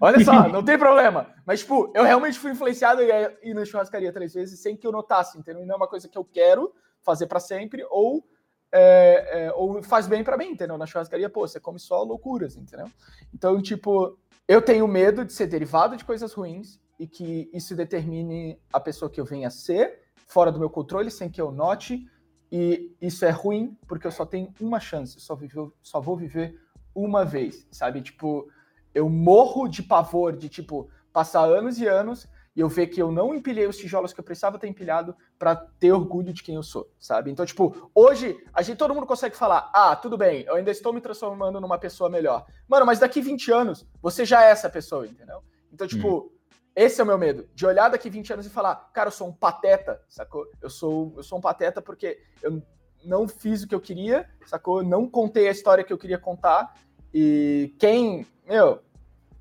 [0.00, 1.28] Olha só, não tem problema.
[1.46, 4.92] Mas, tipo, eu realmente fui influenciado a ir na churrascaria três vezes sem que eu
[4.92, 5.62] notasse, entendeu?
[5.62, 6.72] E não é uma coisa que eu quero
[7.02, 8.24] fazer para sempre, ou,
[8.72, 10.76] é, é, ou faz bem para mim, entendeu?
[10.76, 12.90] Na churrascaria, pô, você come só loucuras, entendeu?
[13.32, 18.60] Então, tipo, eu tenho medo de ser derivado de coisas ruins e que isso determine
[18.72, 22.06] a pessoa que eu venha a ser, fora do meu controle, sem que eu note.
[22.52, 26.60] E isso é ruim porque eu só tenho uma chance, só, vivo, só vou viver
[26.94, 28.02] uma vez, sabe?
[28.02, 28.48] Tipo,
[28.94, 33.12] eu morro de pavor de, tipo, passar anos e anos e eu ver que eu
[33.12, 36.62] não empilhei os tijolos que eu precisava ter empilhado para ter orgulho de quem eu
[36.62, 37.30] sou, sabe?
[37.30, 40.92] Então, tipo, hoje a gente todo mundo consegue falar: "Ah, tudo bem, eu ainda estou
[40.92, 42.44] me transformando numa pessoa melhor".
[42.66, 45.42] Mano, mas daqui 20 anos você já é essa pessoa, entendeu?
[45.72, 46.30] Então, tipo, hum.
[46.74, 49.28] esse é o meu medo, de olhar daqui 20 anos e falar: "Cara, eu sou
[49.28, 50.46] um pateta", sacou?
[50.60, 52.60] Eu sou eu sou um pateta porque eu
[53.04, 54.82] não fiz o que eu queria, sacou?
[54.82, 56.74] Não contei a história que eu queria contar
[57.12, 58.80] e quem meu,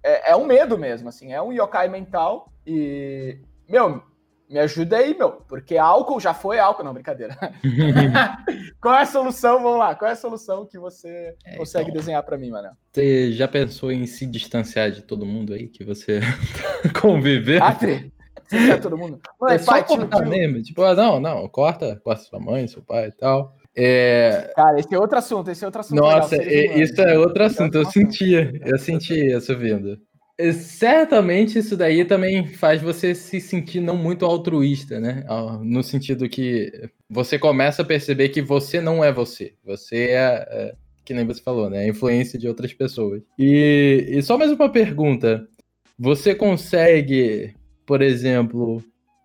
[0.04, 4.04] é, é um medo mesmo, assim, é um yokai mental e, meu,
[4.48, 7.36] me ajuda aí, meu, porque álcool já foi álcool, não, brincadeira.
[8.80, 9.64] Qual é a solução?
[9.64, 12.70] Vamos lá, qual é a solução que você é, consegue então, desenhar para mim, mano?
[12.94, 16.22] Você já pensou em se distanciar de todo mundo aí que você
[17.02, 17.62] conviver?
[17.62, 19.20] Ah, distanciar todo mundo?
[19.42, 22.82] Mãe, é pai, só cortar mesmo, tipo, ah, não, não, corta, corta sua mãe, seu
[22.82, 23.59] pai e tal.
[23.82, 24.52] É...
[24.54, 25.98] Cara, esse é outro assunto, esse é outro assunto.
[25.98, 29.98] Nossa, legal, isso é outro assunto, eu sentia, eu sentia isso vindo.
[30.54, 35.24] Certamente isso daí também faz você se sentir não muito altruísta, né?
[35.62, 39.54] No sentido que você começa a perceber que você não é você.
[39.66, 41.80] Você é, é que nem você falou, né?
[41.80, 43.22] A influência de outras pessoas.
[43.38, 45.46] E, e só mais uma pergunta.
[45.98, 47.54] Você consegue,
[47.86, 48.82] por exemplo,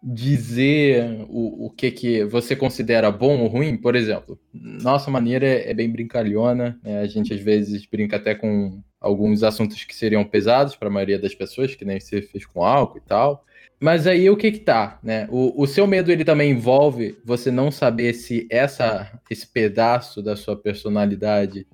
[0.07, 5.71] dizer o, o que, que você considera bom ou ruim, por exemplo, nossa maneira é,
[5.71, 7.01] é bem brincalhona, né?
[7.01, 11.19] a gente às vezes brinca até com alguns assuntos que seriam pesados para a maioria
[11.19, 13.45] das pessoas, que nem você fez com álcool e tal,
[13.81, 15.27] Mas aí o que que tá, né?
[15.31, 20.37] O, o seu medo ele também envolve você não saber se essa esse pedaço da
[20.37, 21.67] sua personalidade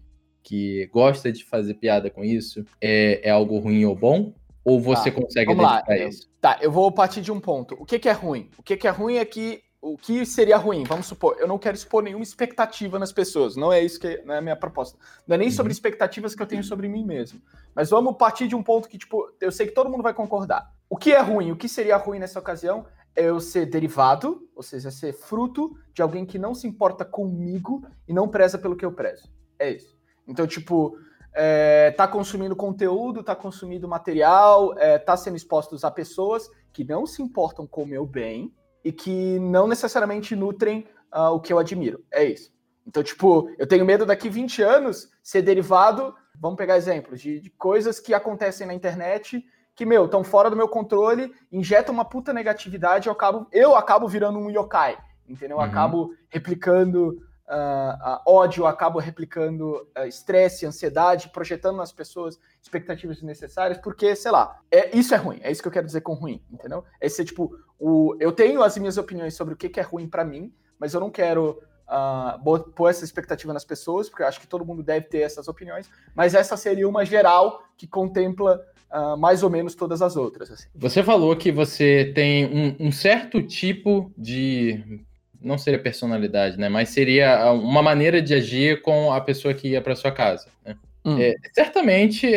[0.43, 4.33] que gosta de fazer piada com isso é, é algo ruim ou bom?
[4.65, 6.31] Ou você tá, consegue identificar isso?
[6.41, 7.75] Tá, eu vou partir de um ponto.
[7.79, 8.51] O que, que é ruim?
[8.59, 10.85] O que, que é ruim é que o que seria ruim?
[10.85, 13.57] Vamos supor, eu não quero expor nenhuma expectativa nas pessoas.
[13.57, 14.99] Não é isso que não é a minha proposta.
[15.27, 15.55] Não é nem uhum.
[15.55, 17.41] sobre expectativas que eu tenho sobre mim mesmo.
[17.75, 20.71] Mas vamos partir de um ponto que, tipo, eu sei que todo mundo vai concordar.
[20.89, 21.51] O que é ruim?
[21.51, 22.85] O que seria ruim nessa ocasião
[23.17, 27.83] é eu ser derivado, ou seja, ser fruto de alguém que não se importa comigo
[28.07, 29.31] e não preza pelo que eu prezo.
[29.59, 29.97] É isso.
[30.29, 30.97] Então, tipo,
[31.33, 37.07] é, tá consumindo conteúdo, tá consumindo material, é, tá sendo expostos a pessoas que não
[37.07, 38.53] se importam com o meu bem
[38.85, 42.03] e que não necessariamente nutrem uh, o que eu admiro.
[42.11, 42.51] É isso.
[42.87, 47.51] Então, tipo, eu tenho medo daqui 20 anos ser derivado, vamos pegar exemplos, de, de
[47.51, 49.45] coisas que acontecem na internet
[49.77, 54.09] que, meu, estão fora do meu controle, injetam uma puta negatividade, eu acabo, eu acabo
[54.09, 55.57] virando um yokai, entendeu?
[55.57, 55.71] Eu uhum.
[55.71, 57.17] acabo replicando
[57.51, 64.59] uh, uh, ódio, acabo replicando estresse, ansiedade, projetando nas pessoas expectativas desnecessárias, porque, sei lá,
[64.71, 66.85] é, isso é ruim, é isso que eu quero dizer com ruim, entendeu?
[67.01, 70.09] É ser, tipo, o, eu tenho as minhas opiniões sobre o que, que é ruim
[70.09, 74.41] para mim, mas eu não quero uh, pôr essa expectativa nas pessoas, porque eu acho
[74.41, 79.17] que todo mundo deve ter essas opiniões, mas essa seria uma geral que contempla uh,
[79.17, 80.51] mais ou menos todas as outras.
[80.51, 80.69] Assim.
[80.75, 85.05] Você falou que você tem um, um certo tipo de
[85.41, 86.69] não seria personalidade, né?
[86.69, 90.49] Mas seria uma maneira de agir com a pessoa que ia para sua casa.
[90.65, 90.77] Né?
[91.05, 91.19] Hum.
[91.19, 92.29] É, certamente,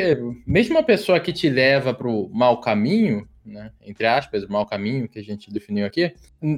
[0.47, 3.71] mesmo a pessoa que te leva para o mau caminho, né?
[3.85, 6.13] Entre aspas, o mau caminho que a gente definiu aqui,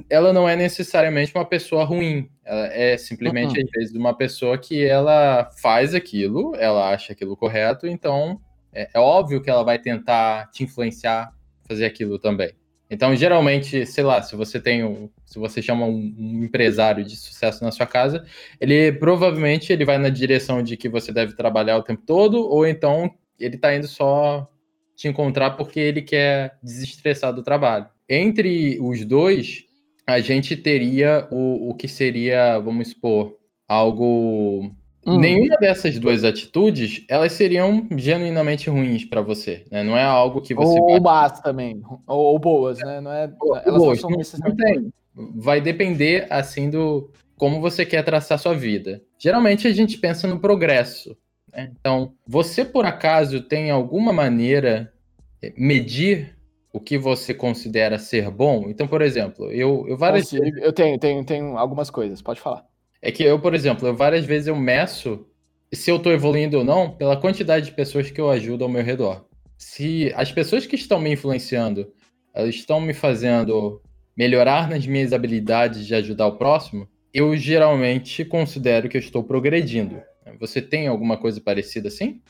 [0.08, 2.30] ela não é necessariamente uma pessoa ruim.
[2.44, 3.64] Ela é simplesmente, uhum.
[3.64, 8.40] às vezes, uma pessoa que ela faz aquilo, ela acha aquilo correto, então
[8.72, 11.32] é, é óbvio que ela vai tentar te influenciar
[11.66, 12.52] fazer aquilo também.
[12.88, 17.16] Então, geralmente, sei lá, se você tem um, se você chama um, um, empresário de
[17.16, 18.24] sucesso na sua casa,
[18.60, 22.66] ele provavelmente ele vai na direção de que você deve trabalhar o tempo todo, ou
[22.66, 24.48] então ele está indo só
[24.94, 27.86] te encontrar porque ele quer desestressar do trabalho.
[28.08, 29.64] Entre os dois,
[30.06, 34.70] a gente teria o, o que seria, vamos supor, algo
[35.06, 35.20] Hum.
[35.20, 39.84] Nenhuma dessas duas atitudes, elas seriam genuinamente ruins para você, né?
[39.84, 40.80] Não é algo que você...
[40.80, 43.00] Ou, más também, ou, ou, boas, né?
[43.00, 44.92] Não é, ou, elas boas, não são não tem.
[45.36, 49.00] Vai depender, assim, do como você quer traçar sua vida.
[49.16, 51.16] Geralmente a gente pensa no progresso,
[51.52, 51.70] né?
[51.78, 54.92] Então, você por acaso tem alguma maneira
[55.40, 56.36] eh, medir
[56.72, 58.64] o que você considera ser bom?
[58.68, 60.32] Então, por exemplo, eu, eu várias...
[60.32, 62.66] Eu tenho, tenho, tenho algumas coisas, pode falar.
[63.00, 65.26] É que eu, por exemplo, eu, várias vezes eu meço
[65.72, 68.82] se eu estou evoluindo ou não pela quantidade de pessoas que eu ajudo ao meu
[68.82, 69.26] redor.
[69.58, 71.92] Se as pessoas que estão me influenciando,
[72.34, 73.80] elas estão me fazendo
[74.16, 80.02] melhorar nas minhas habilidades de ajudar o próximo, eu geralmente considero que eu estou progredindo.
[80.40, 82.20] Você tem alguma coisa parecida assim?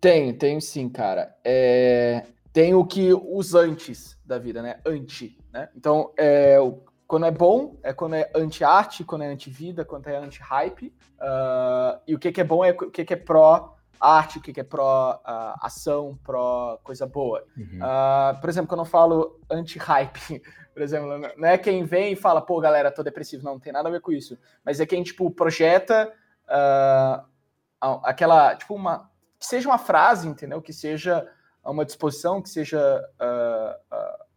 [0.00, 1.34] Tenho, tenho sim, cara.
[1.44, 2.24] É...
[2.52, 4.80] Tem o que os antes da vida, né?
[4.84, 5.68] Anti, né?
[5.76, 6.56] Então, é,
[7.10, 10.94] quando é bom, é quando é anti-arte, quando é anti-vida, quando é anti-hype.
[11.18, 14.52] Uh, e o que, que é bom é o que, que é pró-arte, o que,
[14.52, 17.44] que é pró-ação, uh, pró-coisa boa.
[17.56, 17.80] Uhum.
[17.80, 20.40] Uh, por exemplo, quando eu falo anti-hype,
[20.72, 23.42] por exemplo, não é quem vem e fala, pô, galera, tô depressivo.
[23.42, 24.38] Não, não tem nada a ver com isso.
[24.64, 26.12] Mas é quem, tipo, projeta
[28.04, 29.10] aquela, tipo, uma...
[29.36, 30.62] Que seja uma frase, entendeu?
[30.62, 31.26] Que seja
[31.64, 33.04] uma disposição, que seja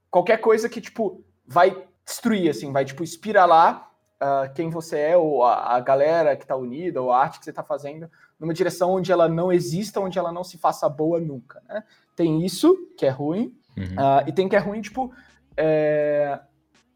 [0.09, 3.91] qualquer coisa que, tipo, vai destruir, assim, vai, tipo, espiralar
[4.21, 7.45] uh, quem você é, ou a, a, galera que tá unida, ou a arte que
[7.45, 11.19] você tá fazendo, numa direção onde ela não exista, onde ela não se faça boa
[11.19, 11.83] nunca, né?
[12.15, 13.95] Tem isso, que é ruim, uhum.
[13.95, 15.13] uh, e tem que é ruim, tipo,
[15.55, 16.39] é,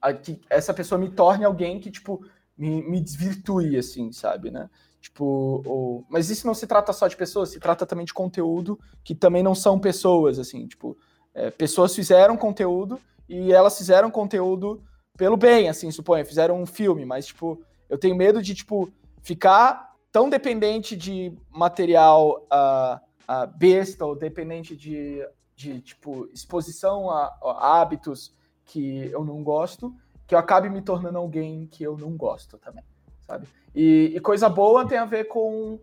[0.02, 2.26] a, que essa pessoa me torne alguém que, tipo,
[2.58, 4.70] me, me desvirtue, assim, sabe, né?
[5.00, 6.06] Tipo, ou...
[6.10, 9.44] mas isso não se trata só de pessoas, se trata também de conteúdo que também
[9.44, 10.98] não são pessoas, assim, tipo,
[11.34, 13.00] é, pessoas fizeram conteúdo
[13.30, 14.84] e elas fizeram conteúdo
[15.18, 17.60] pelo bem, assim, suponho, fizeram um filme, mas, tipo,
[17.90, 18.90] eu tenho medo de, tipo,
[19.22, 22.96] ficar tão dependente de material uh,
[23.32, 29.94] uh, besta ou dependente de, de tipo, exposição a, a, hábitos que eu não gosto,
[30.26, 32.84] que eu acabe me tornando alguém que eu não gosto também,
[33.26, 33.48] sabe?
[33.76, 35.80] E, e coisa boa tem a ver com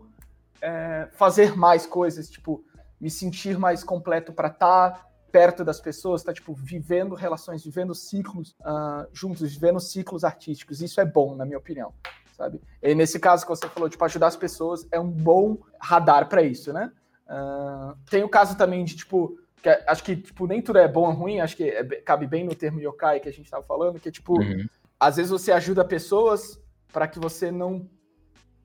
[0.61, 2.63] é, fazer mais coisas, tipo,
[2.99, 7.93] me sentir mais completo para estar tá perto das pessoas, tá tipo vivendo relações, vivendo
[7.93, 10.81] ciclos uh, juntos, vivendo ciclos artísticos.
[10.81, 11.93] Isso é bom, na minha opinião,
[12.37, 12.61] sabe?
[12.81, 16.41] E nesse caso que você falou, tipo ajudar as pessoas é um bom radar para
[16.41, 16.89] isso, né?
[17.27, 21.07] Uh, tem o caso também de tipo que, acho que tipo, nem tudo é bom
[21.07, 23.99] ou ruim, acho que é, cabe bem no termo yokai que a gente estava falando,
[23.99, 24.65] que tipo, uhum.
[24.97, 26.57] às vezes você ajuda pessoas
[26.93, 27.89] para que você não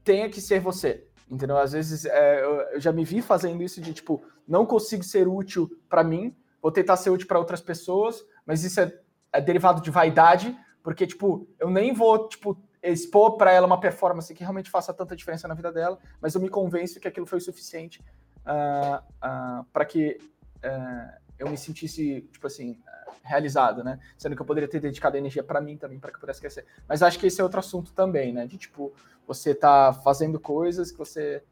[0.04, 1.04] tenha que ser você.
[1.28, 1.58] Entendeu?
[1.58, 2.44] Às vezes é,
[2.74, 6.70] eu já me vi fazendo isso de tipo, não consigo ser útil para mim, vou
[6.70, 8.92] tentar ser útil para outras pessoas, mas isso é,
[9.32, 14.32] é, derivado de vaidade, porque tipo, eu nem vou tipo expor para ela uma performance
[14.34, 17.38] que realmente faça tanta diferença na vida dela, mas eu me convenço que aquilo foi
[17.38, 18.02] o suficiente
[18.46, 20.18] uh, uh, para que
[20.64, 22.78] uh, eu me sentisse tipo assim
[23.22, 23.98] realizado, né?
[24.16, 26.66] Sendo que eu poderia ter dedicado energia para mim também, para que eu pudesse crescer.
[26.88, 28.46] Mas acho que esse é outro assunto também, né?
[28.46, 28.92] De tipo,
[29.26, 31.42] você tá fazendo coisas que você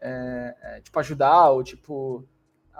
[0.00, 2.24] é, é, tipo ajudar ou tipo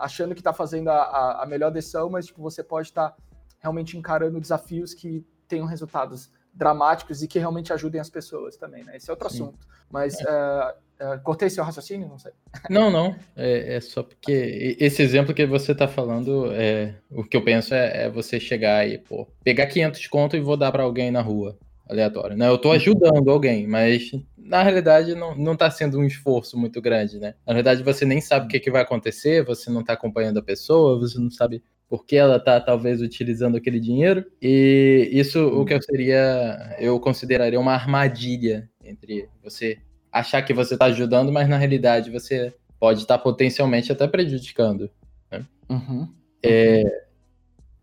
[0.00, 3.16] achando que tá fazendo a, a melhor decisão, mas tipo você pode estar tá
[3.60, 8.96] realmente encarando desafios que tenham resultados dramáticos e que realmente ajudem as pessoas também, né?
[8.96, 9.42] Esse é outro Sim.
[9.42, 9.58] assunto.
[9.90, 10.24] Mas é.
[10.24, 12.08] uh, uh, cortei seu raciocínio?
[12.08, 12.32] Não sei.
[12.68, 13.16] Não, não.
[13.36, 17.74] É, é só porque esse exemplo que você está falando, é, o que eu penso
[17.74, 21.20] é, é, você chegar e, pô, pegar 500 conto e vou dar para alguém na
[21.20, 21.58] rua,
[21.90, 22.48] aleatório, né?
[22.48, 27.18] Eu estou ajudando alguém, mas na realidade não, não tá sendo um esforço muito grande,
[27.18, 27.34] né?
[27.46, 30.42] Na verdade você nem sabe o que, que vai acontecer, você não está acompanhando a
[30.42, 34.24] pessoa, você não sabe porque ela está talvez utilizando aquele dinheiro.
[34.40, 39.78] E isso o que eu seria, eu consideraria uma armadilha entre você
[40.12, 44.88] achar que você está ajudando, mas na realidade você pode estar tá potencialmente até prejudicando.
[45.30, 45.44] Né?
[45.68, 46.08] Uhum.
[46.42, 46.84] É,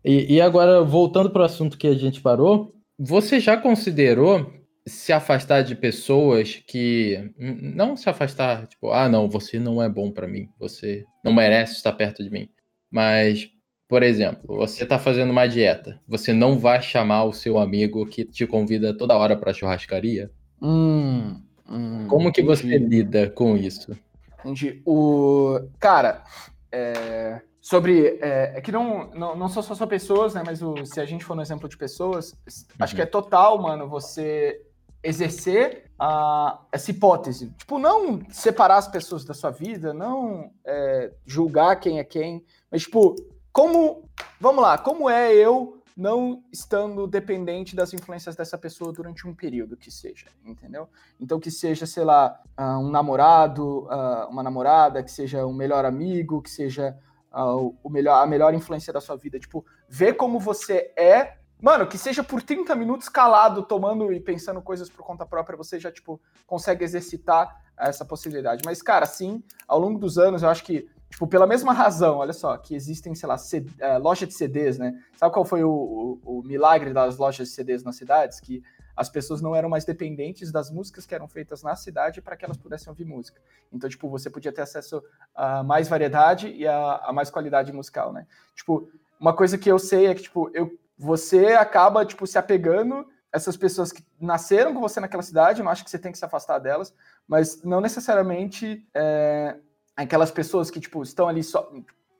[0.04, 4.52] e, e agora, voltando para o assunto que a gente parou, você já considerou
[4.86, 10.10] se afastar de pessoas que não se afastar, tipo, ah, não, você não é bom
[10.10, 12.48] para mim, você não merece estar perto de mim,
[12.90, 13.50] mas
[13.88, 18.22] por exemplo, você está fazendo uma dieta, você não vai chamar o seu amigo que
[18.22, 20.30] te convida toda hora para churrascaria?
[20.60, 23.96] Hum, hum, Como que você lida com isso?
[24.40, 24.82] Entendi.
[24.84, 26.22] O cara,
[26.70, 27.40] é...
[27.68, 28.54] sobre é...
[28.56, 30.42] é, que não, não, não são só pessoas, né?
[30.44, 30.86] Mas o...
[30.86, 32.76] se a gente for no exemplo de pessoas, uhum.
[32.80, 34.64] acho que é total, mano, você
[35.02, 37.50] exercer a, essa hipótese.
[37.58, 42.82] Tipo, não separar as pessoas da sua vida, não é, julgar quem é quem, mas,
[42.82, 43.14] tipo,
[43.52, 44.08] como,
[44.40, 49.76] vamos lá, como é eu não estando dependente das influências dessa pessoa durante um período
[49.76, 50.88] que seja, entendeu?
[51.20, 55.84] Então que seja, sei lá, ah, um namorado, ah, uma namorada, que seja um melhor
[55.84, 56.96] amigo, que seja
[57.40, 61.88] ah, o melhor, a melhor influência da sua vida, tipo, ver como você é Mano,
[61.88, 65.90] que seja por 30 minutos calado, tomando e pensando coisas por conta própria, você já,
[65.90, 68.62] tipo, consegue exercitar essa possibilidade.
[68.64, 72.34] Mas, cara, sim, ao longo dos anos, eu acho que Tipo, pela mesma razão, olha
[72.34, 73.36] só, que existem, sei lá,
[73.78, 74.94] eh, loja de CDs, né?
[75.16, 78.40] Sabe qual foi o, o, o, milagre das lojas de CDs nas cidades?
[78.40, 78.62] Que
[78.98, 82.44] as pessoas não eram mais dependentes das músicas que eram feitas na cidade para que
[82.44, 83.40] elas pudessem ouvir música.
[83.72, 85.00] Então, tipo, você podia ter acesso
[85.32, 88.26] a mais variedade e a, a, mais qualidade musical, né?
[88.56, 88.90] Tipo,
[89.20, 93.56] uma coisa que eu sei é que, tipo, eu, você acaba, tipo, se apegando essas
[93.56, 96.58] pessoas que nasceram com você naquela cidade, não acho que você tem que se afastar
[96.58, 96.92] delas,
[97.28, 99.58] mas não necessariamente é,
[99.96, 101.70] aquelas pessoas que, tipo, estão ali só,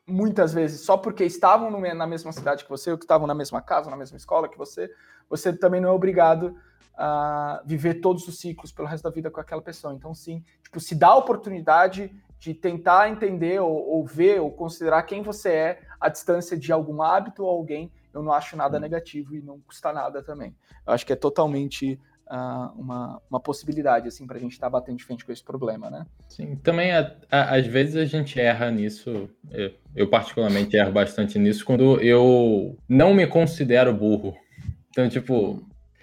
[0.07, 3.61] muitas vezes só porque estavam na mesma cidade que você, ou que estavam na mesma
[3.61, 4.89] casa, na mesma escola que você,
[5.29, 6.57] você também não é obrigado
[6.99, 9.94] a viver todos os ciclos pelo resto da vida com aquela pessoa.
[9.94, 15.03] Então, sim, tipo, se dá a oportunidade de tentar entender ou, ou ver ou considerar
[15.05, 19.36] quem você é à distância de algum hábito ou alguém, eu não acho nada negativo
[19.36, 20.55] e não custa nada também.
[20.84, 24.70] Eu acho que é totalmente uh, uma, uma possibilidade assim para a gente estar tá
[24.70, 26.07] batendo de frente com esse problema, né?
[26.28, 29.28] Sim, também a, a, às vezes a gente erra nisso.
[29.51, 34.36] Eu, eu, particularmente erro bastante nisso quando eu não me considero burro.
[34.90, 35.62] Então, tipo,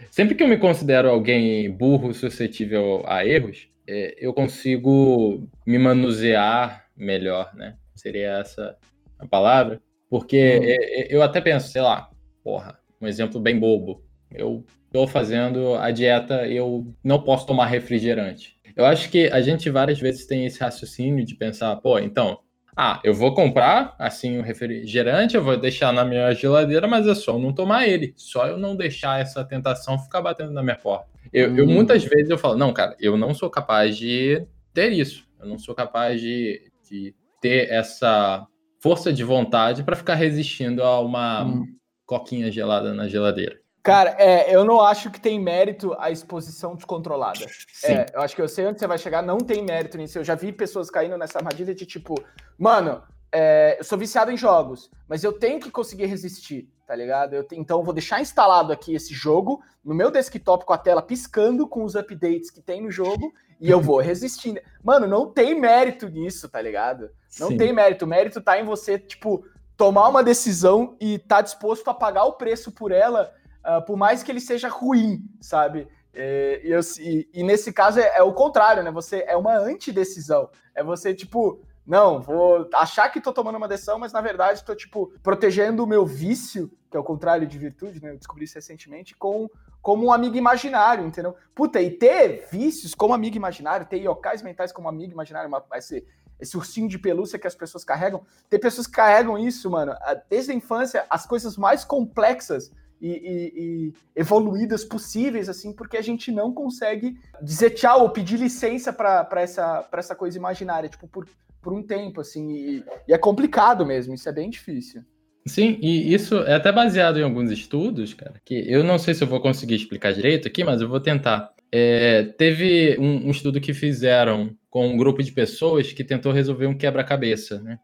[0.10, 6.86] sempre que eu me considero alguém burro, suscetível a erros, é, eu consigo me manusear
[6.96, 7.76] melhor, né?
[7.96, 8.78] Seria essa
[9.20, 9.82] a palavra.
[10.10, 11.06] Porque hum.
[11.10, 12.10] eu até penso, sei lá,
[12.44, 14.04] porra, um exemplo bem bobo.
[14.32, 18.56] Eu estou fazendo a dieta, eu não posso tomar refrigerante.
[18.76, 22.40] Eu acho que a gente várias vezes tem esse raciocínio de pensar, pô, então,
[22.76, 27.16] ah, eu vou comprar assim o refrigerante, eu vou deixar na minha geladeira, mas é
[27.16, 31.08] só não tomar ele, só eu não deixar essa tentação ficar batendo na minha porta.
[31.32, 31.58] Eu, hum.
[31.58, 35.48] eu muitas vezes eu falo, não, cara, eu não sou capaz de ter isso, eu
[35.48, 38.46] não sou capaz de, de ter essa
[38.82, 41.66] força de vontade para ficar resistindo a uma hum.
[42.06, 43.58] coquinha gelada na geladeira.
[43.86, 47.46] Cara, é, eu não acho que tem mérito a exposição descontrolada.
[47.84, 50.18] É, eu acho que eu sei onde você vai chegar, não tem mérito nisso.
[50.18, 52.16] Eu já vi pessoas caindo nessa armadilha de tipo,
[52.58, 57.34] mano, é, eu sou viciado em jogos, mas eu tenho que conseguir resistir, tá ligado?
[57.36, 61.04] Eu então eu vou deixar instalado aqui esse jogo no meu desktop com a tela
[61.04, 63.32] piscando com os updates que tem no jogo
[63.62, 64.60] e eu vou resistindo.
[64.84, 67.12] Mano, não tem mérito nisso, tá ligado?
[67.40, 67.58] Não Sim.
[67.58, 68.06] tem mérito.
[68.06, 69.46] O mérito tá em você, tipo,
[69.78, 73.32] tomar uma decisão e tá disposto a pagar o preço por ela,
[73.66, 75.88] uh, por mais que ele seja ruim, sabe?
[76.14, 78.92] É, e, e, e, nesse caso é, é, o contrário, né?
[78.92, 80.50] Você é uma antidecisão.
[80.74, 84.74] É você, tipo, não, vou achar que tô tomando uma decisão, mas na verdade tô,
[84.74, 88.12] tipo, protegendo o meu vício, que é o contrário de virtude, né?
[88.12, 89.50] Eu descobri isso recentemente, com,
[89.82, 91.36] como um amigo imaginário, entendeu?
[91.54, 96.08] Puta, e ter vícios como amigo imaginário, ter yokais mentais como amigo imaginário, uma, esse,
[96.40, 99.94] esse ursinho de pelúcia que as pessoas carregam, ter pessoas que carregam isso, mano,
[100.30, 102.72] desde a infância, as coisas mais complexas
[103.02, 108.38] e, e, e, evoluídas possíveis, assim, porque a gente não consegue dizer tchau ou pedir
[108.38, 111.28] licença para essa, essa coisa imaginária, tipo, por,
[111.62, 115.04] por um tempo, assim, e, e é complicado mesmo, isso é bem difícil.
[115.48, 119.24] Sim, e isso é até baseado em alguns estudos, cara, que eu não sei se
[119.24, 121.52] eu vou conseguir explicar direito aqui, mas eu vou tentar.
[121.72, 126.66] É, teve um, um, estudo que fizeram com um grupo de pessoas que tentou resolver
[126.66, 127.78] um quebra-cabeça, né?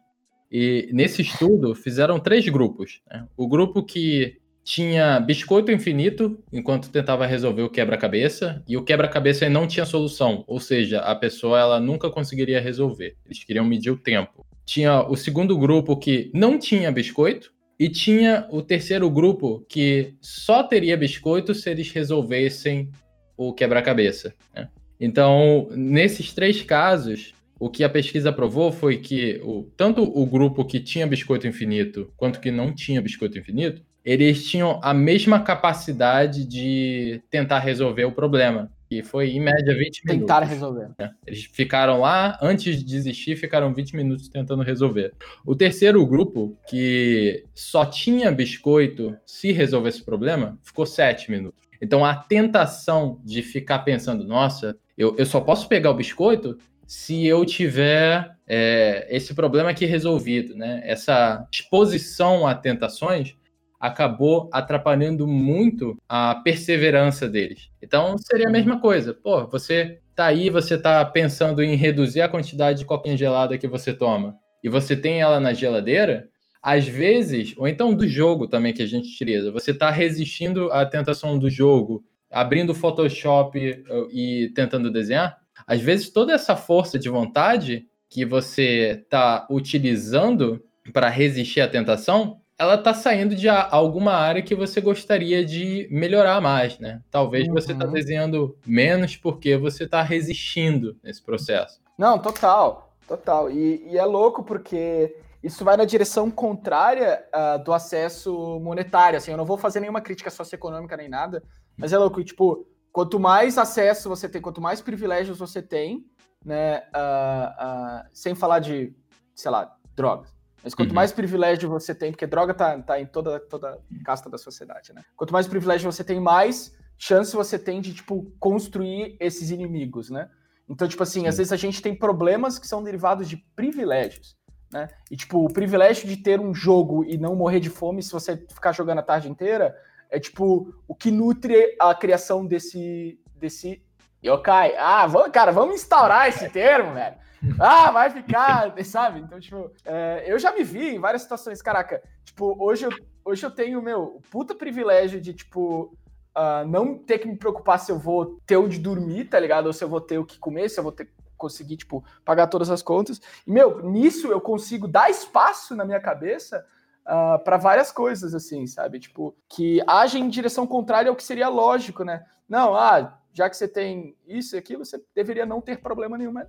[0.51, 3.01] E nesse estudo fizeram três grupos.
[3.09, 3.25] Né?
[3.37, 9.67] O grupo que tinha biscoito infinito enquanto tentava resolver o quebra-cabeça e o quebra-cabeça não
[9.67, 13.15] tinha solução, ou seja, a pessoa ela nunca conseguiria resolver.
[13.25, 14.45] Eles queriam medir o tempo.
[14.65, 20.63] Tinha o segundo grupo que não tinha biscoito e tinha o terceiro grupo que só
[20.63, 22.89] teria biscoito se eles resolvessem
[23.35, 24.35] o quebra-cabeça.
[24.55, 24.69] Né?
[24.99, 30.63] Então, nesses três casos, o que a pesquisa provou foi que o, tanto o grupo
[30.63, 36.45] que tinha biscoito infinito quanto que não tinha biscoito infinito eles tinham a mesma capacidade
[36.45, 38.71] de tentar resolver o problema.
[38.89, 40.05] E foi, em média, 20 minutos.
[40.05, 40.89] Tentar resolver.
[40.99, 41.11] Né?
[41.25, 45.13] Eles ficaram lá, antes de desistir, ficaram 20 minutos tentando resolver.
[45.45, 51.61] O terceiro grupo, que só tinha biscoito se resolvesse o problema, ficou 7 minutos.
[51.81, 57.25] Então, a tentação de ficar pensando, nossa, eu, eu só posso pegar o biscoito se
[57.25, 60.81] eu tiver é, esse problema aqui resolvido, né?
[60.83, 63.35] Essa exposição a tentações
[63.81, 67.71] acabou atrapalhando muito a perseverança deles.
[67.81, 69.11] Então seria a mesma coisa.
[69.11, 73.67] Pô, você tá aí, você tá pensando em reduzir a quantidade de coquinha gelada que
[73.67, 76.29] você toma, e você tem ela na geladeira,
[76.61, 80.85] às vezes, ou então do jogo também que a gente utiliza, você tá resistindo à
[80.85, 86.99] tentação do jogo, abrindo o Photoshop uh, e tentando desenhar, às vezes toda essa força
[86.99, 90.63] de vontade que você tá utilizando
[90.93, 96.39] para resistir à tentação ela tá saindo de alguma área que você gostaria de melhorar
[96.39, 97.01] mais, né?
[97.09, 97.55] Talvez uhum.
[97.55, 97.91] você tá uhum.
[97.91, 101.81] desenhando menos porque você tá resistindo nesse processo.
[101.97, 103.49] Não, total, total.
[103.49, 109.17] E, e é louco porque isso vai na direção contrária uh, do acesso monetário.
[109.17, 111.41] Assim, eu não vou fazer nenhuma crítica socioeconômica nem nada,
[111.75, 112.23] mas é louco.
[112.23, 116.05] Tipo, quanto mais acesso você tem, quanto mais privilégios você tem,
[116.45, 116.83] né?
[116.95, 118.93] Uh, uh, sem falar de,
[119.33, 120.40] sei lá, drogas.
[120.63, 120.95] Mas quanto uhum.
[120.95, 125.03] mais privilégio você tem, porque droga tá, tá em toda, toda casta da sociedade, né?
[125.15, 130.29] Quanto mais privilégio você tem, mais chance você tem de, tipo, construir esses inimigos, né?
[130.69, 131.27] Então, tipo assim, Sim.
[131.27, 134.37] às vezes a gente tem problemas que são derivados de privilégios,
[134.71, 134.87] né?
[135.09, 138.37] E, tipo, o privilégio de ter um jogo e não morrer de fome se você
[138.37, 139.75] ficar jogando a tarde inteira
[140.11, 143.81] é, tipo, o que nutre a criação desse, desse
[144.23, 144.75] yokai.
[144.77, 147.15] Ah, vamos, cara, vamos instaurar esse termo, velho.
[147.59, 149.19] Ah, vai ficar, sabe?
[149.19, 151.61] Então, tipo, é, eu já me vi em várias situações.
[151.61, 152.91] Caraca, tipo, hoje eu,
[153.25, 155.95] hoje eu tenho, meu, puta privilégio de, tipo,
[156.35, 159.67] uh, não ter que me preocupar se eu vou ter onde dormir, tá ligado?
[159.67, 161.11] Ou se eu vou ter o que comer, se eu vou ter
[161.41, 163.19] conseguir, tipo, pagar todas as contas.
[163.47, 168.35] E, meu, nisso eu consigo dar espaço na minha cabeça uh, ah, para várias coisas,
[168.35, 168.99] assim, sabe?
[168.99, 172.23] Tipo, que agem em direção contrária ao que seria lógico, né?
[172.47, 176.33] Não, ah, já que você tem isso e aquilo, você deveria não ter problema nenhum,
[176.33, 176.47] mas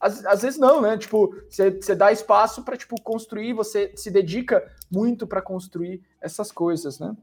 [0.00, 0.96] às, às vezes não, né?
[0.96, 6.98] Tipo, você, dá espaço para tipo construir, você se dedica muito para construir essas coisas,
[6.98, 7.14] né?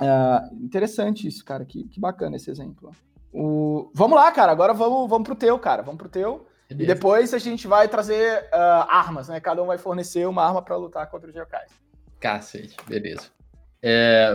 [0.00, 1.64] Uh, interessante isso, cara.
[1.64, 2.90] Que, que bacana esse exemplo.
[3.32, 3.90] O...
[3.94, 4.52] Vamos lá, cara.
[4.52, 5.82] Agora vamos, vamos pro teu, cara.
[5.82, 6.46] Vamos pro teu.
[6.68, 6.92] Beleza.
[6.92, 9.40] E depois a gente vai trazer uh, armas, né?
[9.40, 11.70] Cada um vai fornecer uma arma para lutar contra os geocais.
[12.20, 13.30] Cacete, beleza.
[13.82, 14.30] É,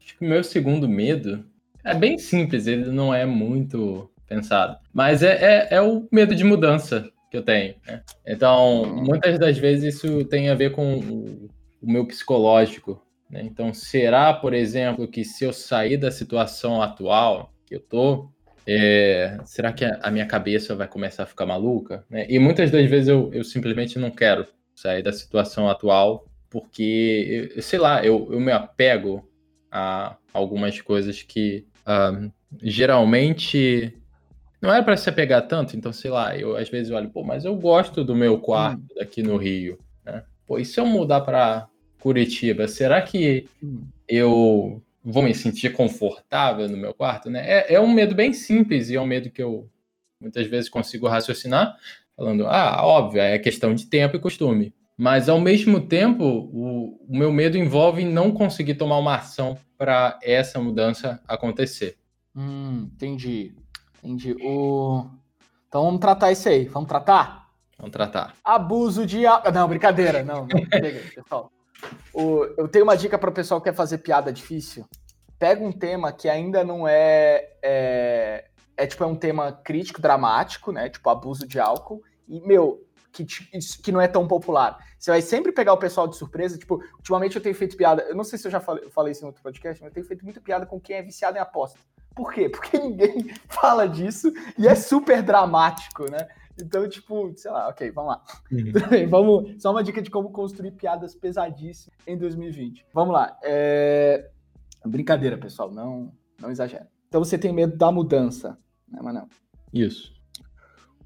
[0.00, 1.44] acho que o meu segundo medo
[1.82, 4.78] é bem simples, ele não é muito pensado.
[4.92, 7.74] Mas é, é, é o medo de mudança que eu tenho.
[7.86, 8.02] Né?
[8.26, 11.50] Então, muitas das vezes isso tem a ver com o,
[11.82, 13.02] o meu psicológico.
[13.30, 13.42] Né?
[13.44, 18.30] Então, será, por exemplo, que se eu sair da situação atual que eu tô,
[18.66, 22.04] é, será que a, a, minha cabeça vai começar a ficar maluca?
[22.10, 22.26] Né?
[22.28, 27.78] E muitas das vezes eu, eu simplesmente não quero sair da situação atual porque, sei
[27.78, 29.28] lá, eu, eu me apego
[29.70, 33.92] a algumas coisas que uh, geralmente
[34.66, 37.44] não era para se apegar tanto, então sei lá, eu às vezes olho, pô, mas
[37.44, 39.00] eu gosto do meu quarto hum.
[39.00, 40.24] aqui no Rio, né?
[40.46, 41.68] Pô, e se eu mudar para
[42.00, 43.84] Curitiba, será que hum.
[44.08, 47.42] eu vou me sentir confortável no meu quarto, né?
[47.46, 49.70] É, é um medo bem simples e é um medo que eu
[50.20, 51.76] muitas vezes consigo raciocinar,
[52.16, 54.74] falando, ah, óbvio, é questão de tempo e costume.
[54.96, 60.18] Mas ao mesmo tempo, o, o meu medo envolve não conseguir tomar uma ação para
[60.22, 61.98] essa mudança acontecer.
[62.34, 63.54] Hum, entendi.
[64.06, 64.36] Entendi.
[64.40, 65.04] O...
[65.68, 66.66] Então vamos tratar isso aí.
[66.66, 67.50] Vamos tratar?
[67.76, 68.34] Vamos tratar.
[68.44, 69.24] Abuso de.
[69.52, 70.22] Não, brincadeira.
[70.22, 70.68] Não, não.
[71.14, 71.50] pessoal.
[72.14, 72.44] O...
[72.56, 74.86] Eu tenho uma dica para o pessoal que quer fazer piada difícil.
[75.38, 78.44] Pega um tema que ainda não é, é.
[78.76, 80.88] É tipo, é um tema crítico, dramático, né?
[80.88, 82.02] Tipo, abuso de álcool.
[82.28, 83.24] E, meu, que,
[83.82, 84.78] que não é tão popular.
[84.98, 86.56] Você vai sempre pegar o pessoal de surpresa.
[86.56, 88.02] Tipo, ultimamente eu tenho feito piada.
[88.02, 90.06] Eu não sei se eu já falei, falei isso em outro podcast, mas eu tenho
[90.06, 91.78] feito muita piada com quem é viciado em aposta.
[92.16, 92.48] Por quê?
[92.48, 96.26] Porque ninguém fala disso e é super dramático, né?
[96.58, 98.22] Então, tipo, sei lá, ok, vamos lá.
[98.50, 98.72] Uhum.
[99.10, 102.86] vamos, só uma dica de como construir piadas pesadíssimas em 2020.
[102.94, 103.38] Vamos lá.
[103.42, 104.30] É...
[104.84, 106.10] Brincadeira, pessoal, não,
[106.40, 106.88] não exagera.
[107.08, 108.58] Então você tem medo da mudança,
[108.88, 109.28] né, Manel?
[109.72, 110.14] Isso.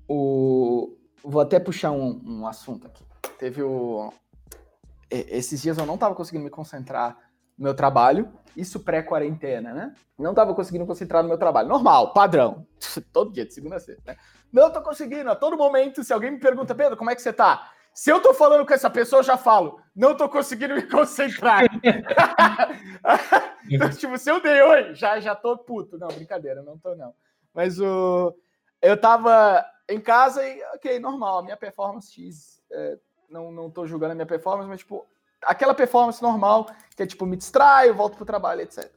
[0.09, 0.97] O...
[1.25, 3.05] Vou até puxar um, um assunto aqui.
[3.37, 4.13] Teve o.
[5.11, 7.19] Esses dias eu não estava conseguindo me concentrar
[7.63, 9.95] meu trabalho, isso pré-quarentena, né?
[10.19, 11.69] Não estava conseguindo concentrar no meu trabalho.
[11.69, 12.67] Normal, padrão.
[13.13, 14.19] Todo dia, de segunda a sexta, né?
[14.53, 15.31] Não estou conseguindo.
[15.31, 17.71] A todo momento, se alguém me pergunta, Pedro, como é que você está?
[17.95, 21.65] Se eu estou falando com essa pessoa, eu já falo, não estou conseguindo me concentrar.
[23.69, 25.99] então, tipo, se eu dei oi, já, já tô puto.
[25.99, 27.15] Não, brincadeira, não tô não.
[27.55, 28.35] Mas o...
[28.81, 32.99] eu tava em casa e, ok, normal, a minha performance X, é,
[33.29, 35.07] não, não tô julgando a minha performance, mas, tipo,
[35.45, 36.67] aquela performance normal,
[36.97, 38.91] que é, tipo, me distraio, volto pro trabalho, etc.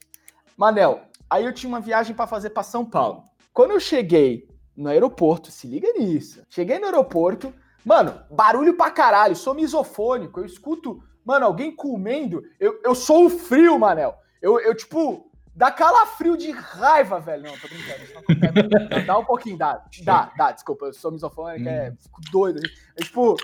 [0.58, 3.24] Manel, aí eu tinha uma viagem para fazer para São Paulo.
[3.54, 7.54] Quando eu cheguei no aeroporto, se liga nisso, cheguei no aeroporto,
[7.86, 13.30] mano, barulho pra caralho, sou misofônico, eu escuto, mano, alguém comendo, eu, eu sou o
[13.30, 14.18] frio, Manel.
[14.42, 17.44] Eu, eu, tipo, Dá calafrio de raiva, velho.
[17.44, 18.04] Não, tô brincando.
[18.04, 19.06] Isso não acontece.
[19.06, 19.86] Dá um pouquinho, dá.
[20.04, 20.88] Dá, dá, desculpa.
[20.88, 21.96] Eu sou misofônico, é, hum.
[22.00, 22.60] fico doido.
[22.96, 23.36] É tipo.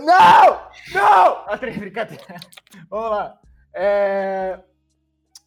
[0.00, 0.46] Não!
[0.92, 1.44] Não!
[1.46, 2.40] Ah, brincadeira.
[2.88, 3.38] Vamos lá.
[3.74, 4.58] É...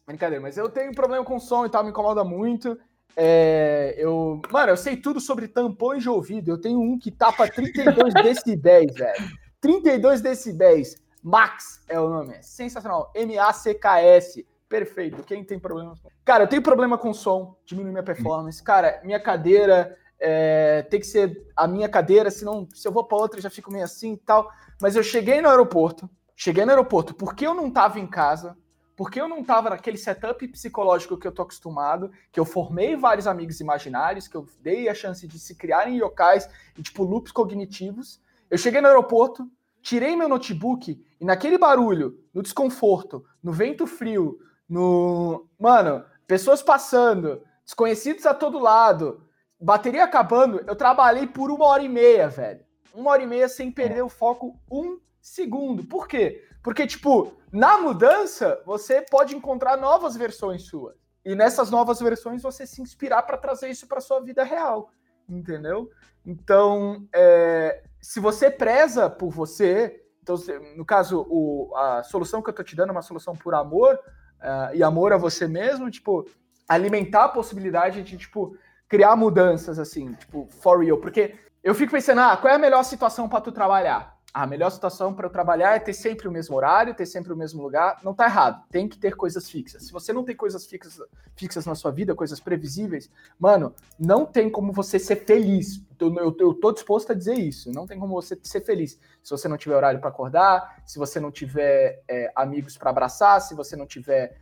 [0.06, 2.78] Brincadeira, mas eu tenho problema com som e tal, me incomoda muito.
[3.16, 6.50] É, eu, mano, eu sei tudo sobre tampões de ouvido.
[6.50, 9.30] Eu tenho um que tapa 32 decibéis, velho.
[9.60, 11.02] 32 decibéis.
[11.22, 12.34] Max é o nome.
[12.34, 13.10] É sensacional.
[13.14, 14.46] M-A-C-K-S.
[14.68, 15.22] Perfeito.
[15.22, 16.00] Quem tem problemas?
[16.24, 18.62] Cara, eu tenho problema com som, diminui minha performance.
[18.62, 23.18] Cara, minha cadeira é, tem que ser a minha cadeira, senão se eu vou para
[23.18, 24.50] outra já fico meio assim e tal.
[24.80, 28.56] Mas eu cheguei no aeroporto, cheguei no aeroporto porque eu não estava em casa,
[28.96, 33.26] porque eu não estava naquele setup psicológico que eu tô acostumado, que eu formei vários
[33.26, 38.20] amigos imaginários, que eu dei a chance de se criarem yokais e tipo loops cognitivos.
[38.50, 39.50] Eu cheguei no aeroporto,
[39.82, 44.38] tirei meu notebook e naquele barulho, no desconforto, no vento frio,
[44.68, 45.46] no.
[45.58, 49.25] Mano, pessoas passando, desconhecidos a todo lado,
[49.60, 50.62] bateria acabando.
[50.66, 52.64] Eu trabalhei por uma hora e meia, velho.
[52.94, 55.84] Uma hora e meia sem perder o foco um segundo.
[55.84, 56.44] Por quê?
[56.62, 60.96] Porque, tipo, na mudança, você pode encontrar novas versões suas.
[61.24, 64.90] E nessas novas versões você se inspirar para trazer isso para sua vida real.
[65.28, 65.90] Entendeu?
[66.24, 70.36] Então, é, se você preza por você, então,
[70.76, 73.98] no caso, o, a solução que eu tô te dando é uma solução por amor,
[74.40, 76.28] uh, e amor a você mesmo, tipo,
[76.68, 78.56] alimentar a possibilidade de, tipo,
[78.88, 80.98] criar mudanças, assim, tipo, for real.
[80.98, 84.16] Porque eu fico pensando, ah, qual é a melhor situação para tu trabalhar?
[84.32, 87.32] Ah, a melhor situação para eu trabalhar é ter sempre o mesmo horário, ter sempre
[87.32, 88.00] o mesmo lugar.
[88.04, 89.86] Não tá errado, tem que ter coisas fixas.
[89.86, 91.00] Se você não tem coisas fixas,
[91.34, 95.82] fixas na sua vida, coisas previsíveis, mano, não tem como você ser feliz.
[95.98, 97.72] Eu, eu, eu tô disposto a dizer isso.
[97.72, 101.18] Não tem como você ser feliz se você não tiver horário para acordar, se você
[101.18, 104.36] não tiver é, amigos para abraçar, se você não tiver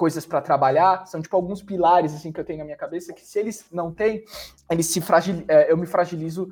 [0.00, 3.20] coisas para trabalhar, são tipo alguns pilares assim que eu tenho na minha cabeça que
[3.20, 4.24] se eles não têm,
[4.70, 6.50] eles se fragil, é, eu me fragilizo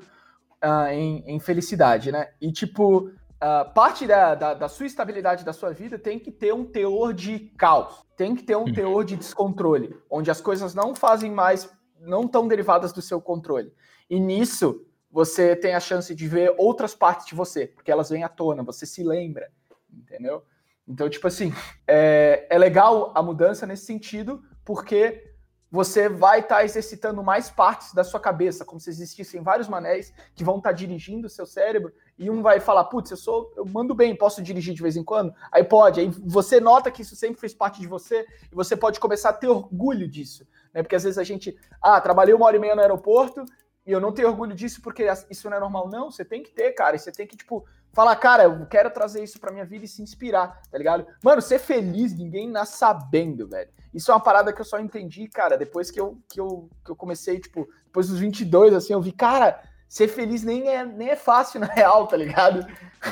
[0.63, 2.29] uh, em, em, felicidade, né?
[2.43, 6.53] E tipo, uh, parte da, da, da, sua estabilidade da sua vida tem que ter
[6.53, 8.73] um teor de caos, tem que ter um uhum.
[8.75, 13.73] teor de descontrole, onde as coisas não fazem mais, não estão derivadas do seu controle.
[14.11, 18.25] E nisso você tem a chance de ver outras partes de você, porque elas vêm
[18.25, 19.51] à tona, você se lembra,
[19.91, 20.45] entendeu?
[20.89, 21.53] Então, tipo assim,
[21.87, 25.29] é, é legal a mudança nesse sentido, porque
[25.71, 30.15] você vai estar tá exercitando mais partes da sua cabeça, como se existissem vários manéis
[30.35, 33.53] que vão estar tá dirigindo o seu cérebro, e um vai falar, putz, eu sou,
[33.55, 35.35] eu mando bem, posso dirigir de vez em quando?
[35.53, 38.99] Aí pode, aí você nota que isso sempre fez parte de você, e você pode
[38.99, 40.83] começar a ter orgulho disso, né?
[40.83, 43.45] Porque às vezes a gente, ah, trabalhei uma hora e meia no aeroporto,
[43.87, 46.51] e eu não tenho orgulho disso porque isso não é normal, não, você tem que
[46.51, 49.65] ter, cara, e você tem que, tipo, falar, cara, eu quero trazer isso pra minha
[49.65, 51.07] vida e se inspirar, tá ligado?
[51.23, 53.71] Mano, ser feliz, ninguém nasce sabendo, velho.
[53.93, 56.91] Isso é uma parada que eu só entendi, cara, depois que eu, que eu, que
[56.91, 61.09] eu comecei, tipo, depois dos 22, assim, eu vi, cara, ser feliz nem é, nem
[61.09, 62.67] é fácil na real, tá ligado?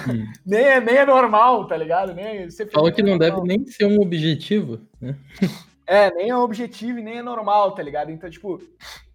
[0.09, 0.27] Hum.
[0.45, 2.15] nem, é, nem é normal, tá ligado?
[2.15, 5.17] Nem, ser Fala que não é deve nem ser um objetivo, né?
[5.89, 8.11] É, nem é um objetivo e nem é normal, tá ligado?
[8.11, 8.61] Então, tipo,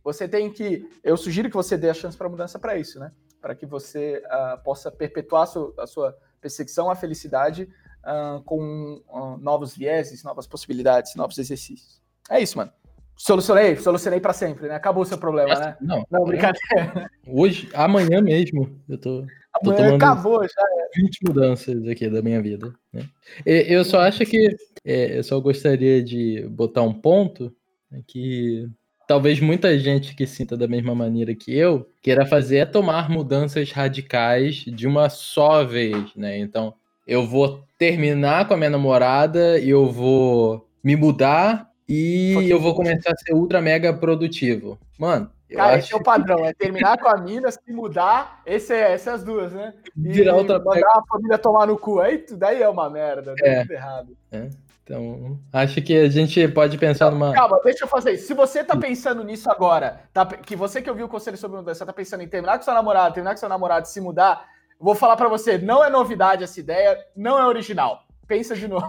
[0.02, 0.90] você tem que.
[1.04, 3.12] Eu sugiro que você dê a chance para mudança para isso, né?
[3.42, 7.70] Para que você uh, possa perpetuar a sua, a sua, perseguição à felicidade
[8.04, 12.02] uh, com uh, novos vieses, novas possibilidades, novos exercícios.
[12.30, 12.72] É isso, mano.
[13.16, 14.76] Solucionei, solucionei para sempre, né?
[14.76, 15.78] Acabou o seu problema, né?
[15.80, 17.08] Não, não brincadeira.
[17.28, 19.26] Hoje, amanhã mesmo, eu tô.
[19.62, 21.00] Amanhã tô acabou, já é.
[21.02, 22.74] 20 mudanças aqui da minha vida.
[22.92, 23.08] Né?
[23.46, 24.56] Eu só acho que.
[24.84, 27.56] É, eu só gostaria de botar um ponto
[27.92, 28.68] né, que
[29.12, 33.70] talvez muita gente que sinta da mesma maneira que eu queira fazer é tomar mudanças
[33.70, 36.38] radicais de uma só vez, né?
[36.38, 36.74] Então,
[37.06, 42.74] eu vou terminar com a minha namorada e eu vou me mudar e eu vou
[42.74, 44.80] começar a ser ultra mega produtivo.
[44.98, 48.94] Mano, Cara, esse é o padrão, é terminar com a mina, se mudar, esse é,
[48.94, 49.74] essas as duas, né?
[49.98, 52.00] E Virar outra mandar a família tomar no cu.
[52.00, 53.60] Aí tudo aí é uma merda, é.
[53.64, 54.18] tudo errado.
[54.32, 54.48] É.
[54.84, 57.34] Então, acho que a gente pode pensar numa.
[57.34, 58.28] Calma, deixa eu fazer isso.
[58.28, 61.86] Se você tá pensando nisso agora, tá, que você que ouviu o conselho sobre mudança,
[61.86, 64.46] tá pensando em terminar com seu namorado, terminar com seu namorado se mudar,
[64.80, 68.04] vou falar para você, não é novidade essa ideia, não é original.
[68.28, 68.86] Pensa de novo.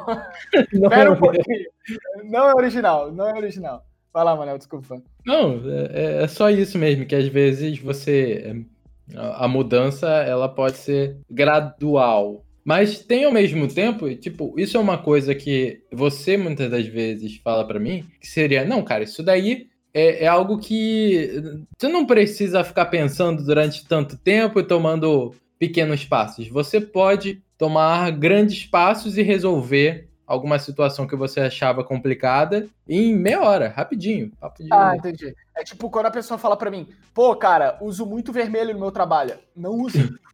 [0.72, 1.70] Espera um é pouquinho.
[2.24, 3.84] Não é original, não é original.
[4.12, 5.02] Vai lá, Manel, desculpa.
[5.26, 8.64] Não, é, é só isso mesmo, que às vezes você.
[9.16, 12.44] A mudança ela pode ser gradual.
[12.64, 17.36] Mas tem ao mesmo tempo, tipo, isso é uma coisa que você muitas das vezes
[17.42, 21.42] fala para mim, que seria, não, cara, isso daí é, é, algo que
[21.78, 26.48] você não precisa ficar pensando durante tanto tempo e tomando pequenos passos.
[26.48, 33.42] Você pode tomar grandes passos e resolver alguma situação que você achava complicada em meia
[33.42, 34.32] hora, rapidinho.
[34.72, 35.34] Ah, entendi.
[35.54, 38.90] É tipo quando a pessoa fala para mim, pô, cara, uso muito vermelho no meu
[38.90, 39.38] trabalho.
[39.54, 39.98] Não use.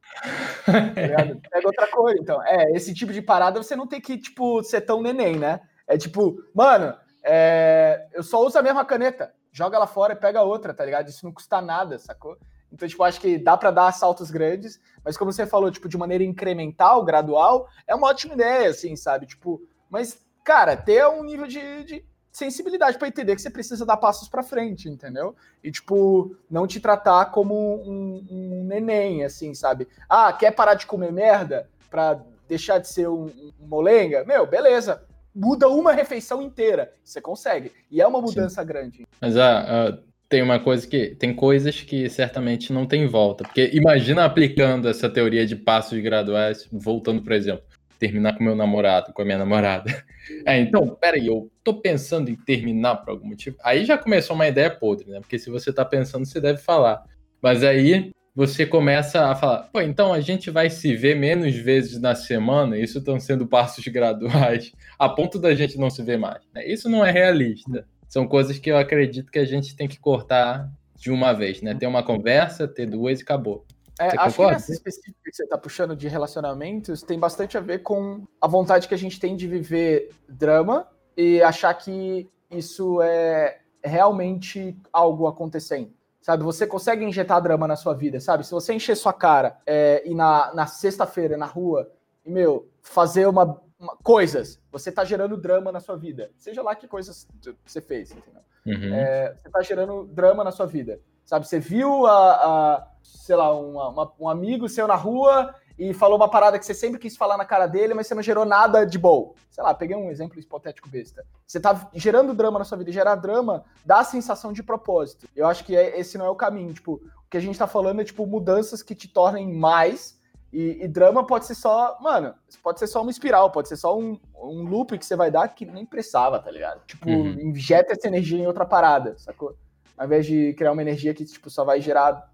[0.64, 2.42] Tá Pega outra cor, então.
[2.44, 5.60] É, esse tipo de parada você não tem que, tipo, ser tão neném, né?
[5.86, 6.94] É tipo, mano,
[7.24, 8.06] é...
[8.12, 9.32] eu só uso a mesma caneta.
[9.50, 11.08] Joga ela fora e pega outra, tá ligado?
[11.08, 12.36] Isso não custa nada, sacou?
[12.72, 15.96] Então, tipo, acho que dá para dar saltos grandes, mas como você falou, tipo, de
[15.96, 19.26] maneira incremental, gradual, é uma ótima ideia, assim, sabe?
[19.26, 23.96] Tipo, mas, cara, ter um nível de, de sensibilidade para entender que você precisa dar
[23.96, 25.34] passos para frente, entendeu?
[25.62, 29.88] E, tipo, não te tratar como um, um, neném, assim, sabe?
[30.08, 34.24] Ah, quer parar de comer merda para deixar de ser um, um, molenga?
[34.24, 35.02] Meu, beleza.
[35.34, 36.92] Muda uma refeição inteira.
[37.04, 37.72] Você consegue.
[37.90, 38.66] E é uma mudança Sim.
[38.66, 39.06] grande.
[39.20, 39.98] Mas ah, ah,
[40.28, 41.14] tem uma coisa que.
[41.14, 43.44] Tem coisas que certamente não tem volta.
[43.44, 47.67] Porque imagina aplicando essa teoria de passos graduais, voltando, por exemplo
[47.98, 50.04] terminar com meu namorado, com a minha namorada.
[50.44, 53.56] É, então, peraí, eu tô pensando em terminar por algum motivo.
[53.64, 55.20] Aí já começou uma ideia podre, né?
[55.20, 57.02] Porque se você tá pensando, você deve falar.
[57.40, 61.98] Mas aí você começa a falar, pô, então a gente vai se ver menos vezes
[61.98, 66.42] na semana, isso estão sendo passos graduais, a ponto da gente não se ver mais.
[66.54, 66.66] Né?
[66.66, 67.86] Isso não é realista.
[68.06, 71.74] São coisas que eu acredito que a gente tem que cortar de uma vez, né?
[71.74, 73.64] Ter uma conversa, ter duas e acabou.
[73.98, 74.36] É, acho concorda?
[74.36, 78.46] que nessa específica que você está puxando de relacionamentos tem bastante a ver com a
[78.46, 85.26] vontade que a gente tem de viver drama e achar que isso é realmente algo
[85.26, 85.92] acontecendo.
[86.20, 88.44] Sabe, você consegue injetar drama na sua vida, sabe?
[88.44, 91.90] Se você encher sua cara é, e na, na sexta-feira, na rua,
[92.24, 96.30] e, meu, fazer uma, uma, coisas, você tá gerando drama na sua vida.
[96.36, 97.26] Seja lá que coisas
[97.64, 98.42] você fez, entendeu?
[98.66, 98.94] Uhum.
[98.94, 101.00] É, você tá gerando drama na sua vida.
[101.28, 105.92] Sabe, você viu a, a sei lá, uma, uma, um amigo seu na rua e
[105.92, 108.46] falou uma parada que você sempre quis falar na cara dele, mas você não gerou
[108.46, 109.34] nada de bom.
[109.50, 111.26] Sei lá, peguei um exemplo hipotético besta.
[111.46, 115.28] Você tá gerando drama na sua vida, e gerar drama dá a sensação de propósito.
[115.36, 116.72] Eu acho que é, esse não é o caminho.
[116.72, 120.18] Tipo, o que a gente tá falando é, tipo, mudanças que te tornem mais.
[120.50, 123.98] E, e drama pode ser só, mano, pode ser só uma espiral, pode ser só
[123.98, 126.80] um, um loop que você vai dar que nem precisava, tá ligado?
[126.86, 127.38] Tipo, uhum.
[127.38, 129.54] injeta essa energia em outra parada, sacou?
[129.98, 132.30] Ao invés de criar uma energia que tipo só vai gerar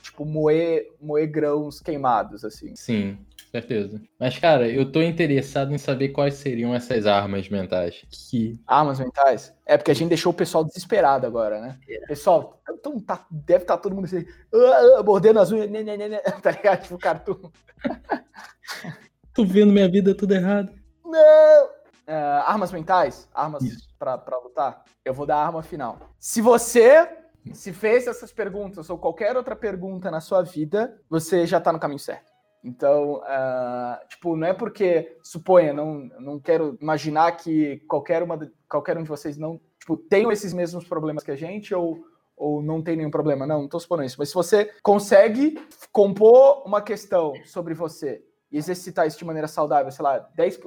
[0.00, 2.74] tipo moer, moer grãos queimados assim.
[2.76, 3.18] Sim,
[3.50, 4.00] certeza.
[4.18, 8.04] Mas cara, eu tô interessado em saber quais seriam essas armas mentais.
[8.10, 9.54] Que armas mentais?
[9.66, 11.78] É porque a gente deixou o pessoal desesperado agora, né?
[11.88, 12.06] É.
[12.06, 15.96] Pessoal, então tá, deve estar tá todo mundo assim, uh, mordendo as unhas, né, né,
[15.96, 16.82] né, tá ligado?
[16.82, 17.52] Tipo, cara, tu...
[19.34, 20.72] tô vendo minha vida tudo errado.
[21.04, 21.77] Não!
[22.08, 23.28] Uh, armas mentais?
[23.34, 23.62] Armas
[23.98, 24.82] para lutar?
[25.04, 25.98] Eu vou dar a arma final.
[26.18, 27.06] Se você
[27.52, 31.78] se fez essas perguntas ou qualquer outra pergunta na sua vida, você já tá no
[31.78, 32.32] caminho certo.
[32.64, 38.38] Então, uh, tipo, não é porque, suponha, não, não quero imaginar que qualquer, uma,
[38.68, 41.98] qualquer um de vocês não, tipo, tenham esses mesmos problemas que a gente ou,
[42.36, 43.46] ou não tem nenhum problema.
[43.46, 44.16] Não, não estou supondo isso.
[44.18, 49.92] Mas se você consegue compor uma questão sobre você e exercitar isso de maneira saudável,
[49.92, 50.60] sei lá, 10,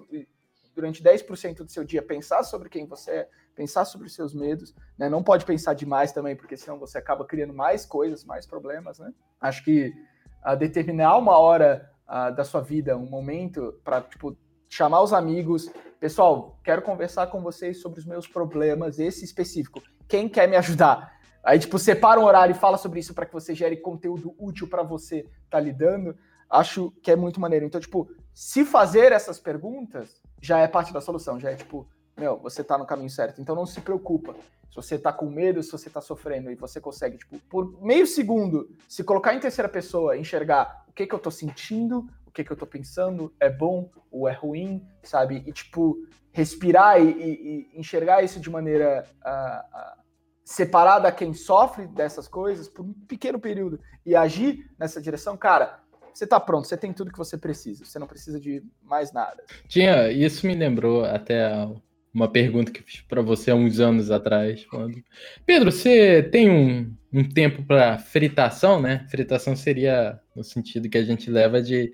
[0.76, 4.74] durante 10% do seu dia, pensar sobre quem você é, pensar sobre os seus medos,
[4.98, 5.10] né?
[5.10, 9.14] Não pode pensar demais também, porque senão você acaba criando mais coisas, mais problemas, né?
[9.40, 9.94] Acho que
[10.42, 14.36] a determinar uma hora uh, da sua vida, um momento para tipo
[14.70, 15.70] chamar os amigos,
[16.00, 19.82] pessoal, quero conversar com vocês sobre os meus problemas, esse específico.
[20.08, 21.20] Quem quer me ajudar?
[21.44, 24.70] Aí tipo separa um horário e fala sobre isso para que você gere conteúdo útil
[24.70, 26.16] para você estar tá lidando.
[26.50, 27.66] Acho que é muito maneiro.
[27.66, 31.88] Então, tipo, se fazer essas perguntas já é parte da solução, já é tipo,
[32.18, 33.40] meu, você tá no caminho certo.
[33.40, 34.36] Então não se preocupa.
[34.70, 38.08] Se você tá com medo, se você tá sofrendo e você consegue, tipo, por meio
[38.08, 42.44] segundo, se colocar em terceira pessoa, enxergar o que que eu tô sentindo, o que
[42.44, 45.44] que eu tô pensando, é bom ou é ruim, sabe?
[45.46, 45.98] E, tipo,
[46.32, 50.02] respirar e, e, e enxergar isso de maneira uh, uh,
[50.46, 55.82] separada a quem sofre dessas coisas por um pequeno período e agir nessa direção, cara,
[56.14, 59.44] você tá pronto, você tem tudo que você precisa, você não precisa de mais nada.
[59.68, 61.68] Tinha, isso me lembrou até
[62.14, 64.64] uma pergunta que fiz para você há uns anos atrás.
[64.64, 65.02] Falando,
[65.46, 69.06] Pedro, você tem um, um tempo para fritação, né?
[69.10, 71.94] Fritação seria no sentido que a gente leva de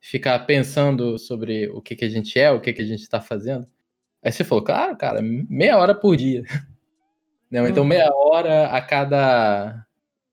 [0.00, 3.20] ficar pensando sobre o que, que a gente é, o que, que a gente está
[3.20, 3.66] fazendo.
[4.22, 6.44] Aí você falou, claro, cara, meia hora por dia.
[7.50, 7.88] Não, então uhum.
[7.88, 9.86] meia hora a cada,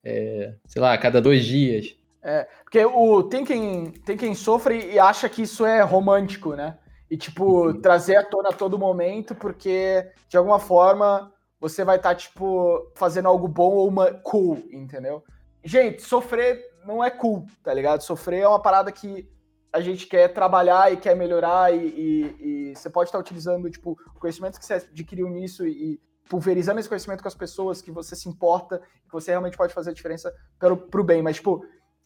[0.03, 1.95] é, sei lá, a cada dois dias.
[2.23, 6.77] É, porque o, tem, quem, tem quem sofre e acha que isso é romântico, né?
[7.13, 7.79] e, tipo, uhum.
[7.79, 12.91] trazer à tona a todo momento, porque, de alguma forma, você vai estar, tá, tipo,
[12.95, 15.23] fazendo algo bom ou uma cool, entendeu?
[15.63, 18.01] Gente, sofrer não é cool, tá ligado?
[18.01, 19.29] Sofrer é uma parada que
[19.71, 23.91] a gente quer trabalhar e quer melhorar e, e, e você pode estar utilizando, tipo,
[23.91, 28.15] o conhecimento que você adquiriu nisso e, pulverizando esse conhecimento com as pessoas que você
[28.15, 31.21] se importa, que você realmente pode fazer a diferença para o bem.
[31.21, 31.63] Mas, tipo,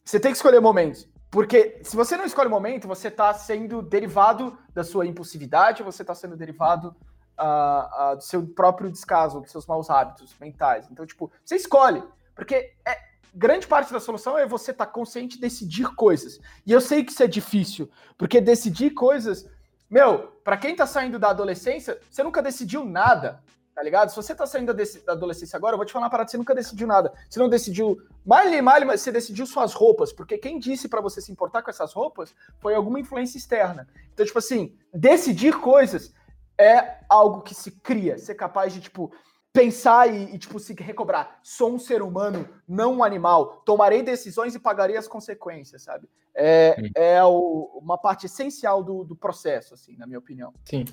[0.08, 1.06] você tem que escolher momentos.
[1.30, 6.02] Porque se você não escolhe o momento, você está sendo derivado da sua impulsividade, você
[6.02, 6.96] está sendo derivado
[7.38, 10.88] uh, uh, do seu próprio descaso, dos seus maus hábitos mentais.
[10.90, 12.02] Então, tipo, você escolhe.
[12.34, 12.98] Porque é,
[13.34, 16.40] grande parte da solução é você estar tá consciente de decidir coisas.
[16.64, 19.46] E eu sei que isso é difícil, porque decidir coisas.
[19.90, 23.42] Meu, para quem está saindo da adolescência, você nunca decidiu nada
[23.78, 24.08] tá ligado?
[24.08, 26.36] Se você tá saindo da, da, adolescência agora, eu vou te falar uma parada, você
[26.36, 27.12] nunca decidiu nada.
[27.30, 31.20] Você não decidiu, mal mal, mas você decidiu suas roupas, porque quem disse para você
[31.20, 33.86] se importar com essas roupas foi alguma influência externa.
[34.12, 36.12] Então, tipo assim, decidir coisas
[36.58, 39.12] é algo que se cria, ser capaz de, tipo,
[39.52, 41.38] pensar e, e, tipo, se recobrar.
[41.44, 43.62] Sou um ser humano, não um animal.
[43.64, 46.08] Tomarei decisões e pagarei as consequências, sabe?
[46.34, 50.52] É, é o, uma parte essencial do, do processo, assim, na minha opinião.
[50.64, 50.84] Sim.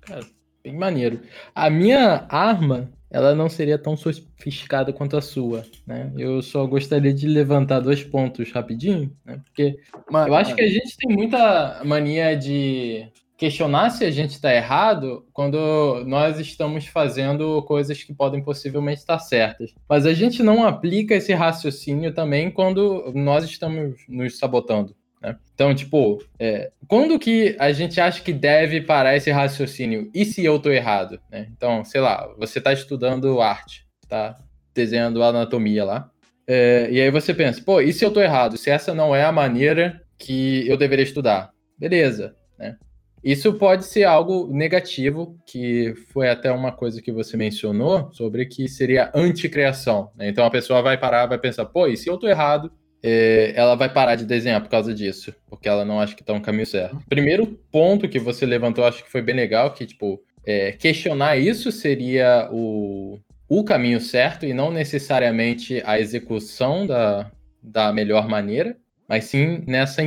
[0.00, 0.24] Cara,
[0.64, 1.20] bem maneiro.
[1.54, 6.10] A minha arma, ela não seria tão sofisticada quanto a sua, né?
[6.16, 9.40] Eu só gostaria de levantar dois pontos rapidinho, né?
[9.44, 9.78] Porque
[10.10, 13.06] Mano, eu acho que a gente tem muita mania de
[13.36, 19.18] questionar se a gente está errado quando nós estamos fazendo coisas que podem possivelmente estar
[19.18, 19.74] certas.
[19.86, 24.96] Mas a gente não aplica esse raciocínio também quando nós estamos nos sabotando.
[25.24, 25.36] Né?
[25.54, 30.10] Então, tipo, é, quando que a gente acha que deve parar esse raciocínio?
[30.14, 31.18] E se eu tô errado?
[31.30, 31.48] Né?
[31.56, 34.36] Então, sei lá, você tá estudando arte, tá
[34.74, 36.10] desenhando anatomia lá,
[36.46, 38.58] é, e aí você pensa, pô, e se eu tô errado?
[38.58, 41.50] Se essa não é a maneira que eu deveria estudar?
[41.78, 42.76] Beleza, né?
[43.22, 48.68] Isso pode ser algo negativo, que foi até uma coisa que você mencionou, sobre que
[48.68, 50.10] seria anticriação.
[50.14, 50.28] Né?
[50.28, 52.70] Então a pessoa vai parar, vai pensar, pô, e se eu tô errado?
[53.06, 56.32] É, ela vai parar de desenhar por causa disso, porque ela não acha que tá
[56.32, 56.98] no caminho certo.
[57.06, 61.70] Primeiro ponto que você levantou, acho que foi bem legal, que, tipo, é, questionar isso
[61.70, 67.30] seria o, o caminho certo e não necessariamente a execução da,
[67.62, 68.74] da melhor maneira,
[69.06, 70.02] mas sim nessa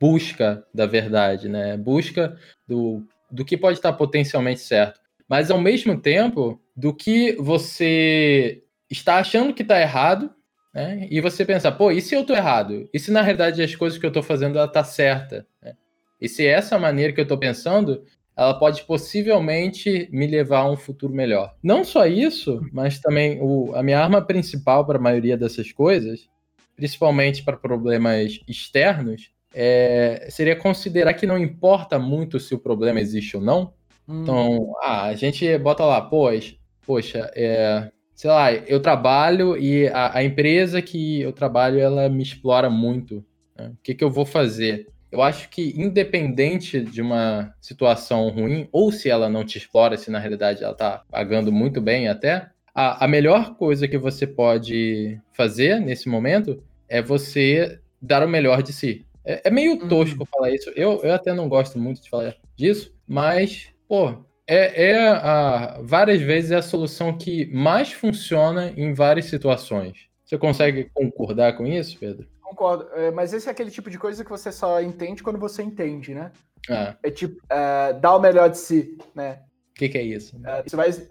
[0.00, 1.76] busca da verdade, né?
[1.76, 5.00] Busca do, do que pode estar potencialmente certo.
[5.28, 10.34] Mas ao mesmo tempo, do que você está achando que está errado
[10.74, 11.06] né?
[11.10, 12.88] E você pensa, pô, e se eu tô errado?
[12.92, 15.46] E se na realidade as coisas que eu tô fazendo ela tá certa?
[15.62, 15.74] Né?
[16.20, 18.04] E se essa maneira que eu tô pensando,
[18.36, 21.54] ela pode possivelmente me levar a um futuro melhor.
[21.62, 26.28] Não só isso, mas também o, a minha arma principal para a maioria dessas coisas,
[26.74, 33.36] principalmente para problemas externos, é, seria considerar que não importa muito se o problema existe
[33.36, 33.72] ou não.
[34.08, 34.22] Hum.
[34.22, 40.18] Então, ah, a gente bota lá, pois, poxa, é, sei lá, eu trabalho e a,
[40.18, 43.24] a, empresa que eu trabalho, ela me explora muito
[43.56, 43.68] Né?
[43.68, 44.88] O que, que eu vou fazer?
[45.10, 50.10] Eu acho que, independente de uma situação ruim, ou se ela não te explora, se
[50.10, 55.20] na realidade ela está pagando muito bem até, a, a melhor coisa que você pode
[55.32, 59.06] fazer nesse momento é você dar o melhor de si.
[59.24, 59.88] É, é meio uhum.
[59.88, 60.26] tosco uhum.
[60.26, 60.70] falar isso.
[60.74, 66.20] Eu, eu até não gosto muito de falar disso, mas, pô, é, é a, várias
[66.20, 70.08] vezes é a solução que mais funciona em várias situações.
[70.24, 72.26] Você consegue concordar com isso, Pedro?
[72.40, 75.62] Concordo, é, mas esse é aquele tipo de coisa que você só entende quando você
[75.62, 76.30] entende, né?
[76.68, 79.42] É, é tipo, é, dar o melhor de si, né?
[79.70, 80.40] O que, que, é isso?
[80.46, 80.88] É, isso vai.
[80.88, 81.04] Isso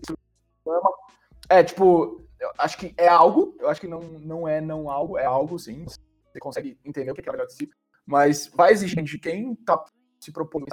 [1.49, 4.89] é, é, tipo, eu acho que é algo, eu acho que não, não é não
[4.89, 5.85] algo, é algo sim.
[5.85, 7.69] Você consegue entender o que é o melhor de si.
[8.05, 9.83] Mas vai exigir de quem tá
[10.19, 10.65] se propondo,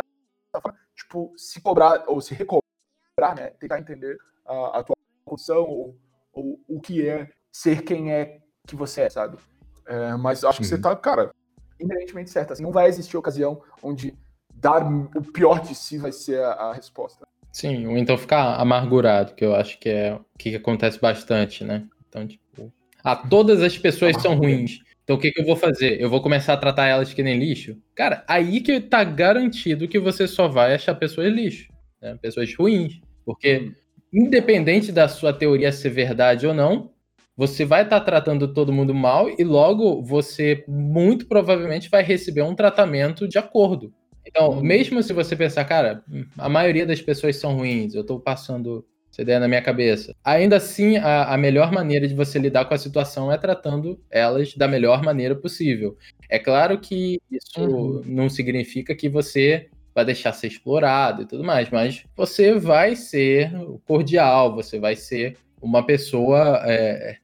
[1.00, 3.48] tipo, se cobrar ou se recobrar, né?
[3.58, 4.96] Tentar entender a, a tua
[5.28, 5.96] função ou,
[6.32, 9.38] ou o que é ser quem é que você é, sabe?
[9.86, 11.34] É, mas acho que você tá, cara,
[11.78, 12.52] inerentemente certo.
[12.52, 14.16] Assim, não vai existir ocasião onde
[14.54, 17.26] dar o pior de si vai ser a, a resposta.
[17.52, 21.84] Sim, ou então ficar amargurado, que eu acho que é o que acontece bastante, né?
[22.08, 22.72] Então, tipo,
[23.02, 24.80] ah, todas as pessoas são ruins.
[25.10, 26.00] Então o que, que eu vou fazer?
[26.00, 27.76] Eu vou começar a tratar elas que nem lixo?
[27.96, 31.66] Cara, aí que tá garantido que você só vai achar pessoas lixo,
[32.00, 32.16] né?
[32.22, 33.00] pessoas ruins.
[33.26, 33.72] Porque,
[34.12, 36.92] independente da sua teoria ser verdade ou não,
[37.36, 42.42] você vai estar tá tratando todo mundo mal e logo você muito provavelmente vai receber
[42.42, 43.92] um tratamento de acordo.
[44.24, 44.62] Então, uhum.
[44.62, 46.04] mesmo se você pensar, cara,
[46.38, 50.14] a maioria das pessoas são ruins, eu estou passando essa ideia na minha cabeça.
[50.24, 54.54] Ainda assim, a, a, melhor maneira de você lidar com a situação é tratando elas
[54.54, 55.96] da melhor maneira possível.
[56.28, 58.02] É claro que isso uhum.
[58.06, 63.52] não significa que você vai deixar ser explorado e tudo mais, mas você vai ser
[63.84, 67.16] cordial, você vai ser uma pessoa é,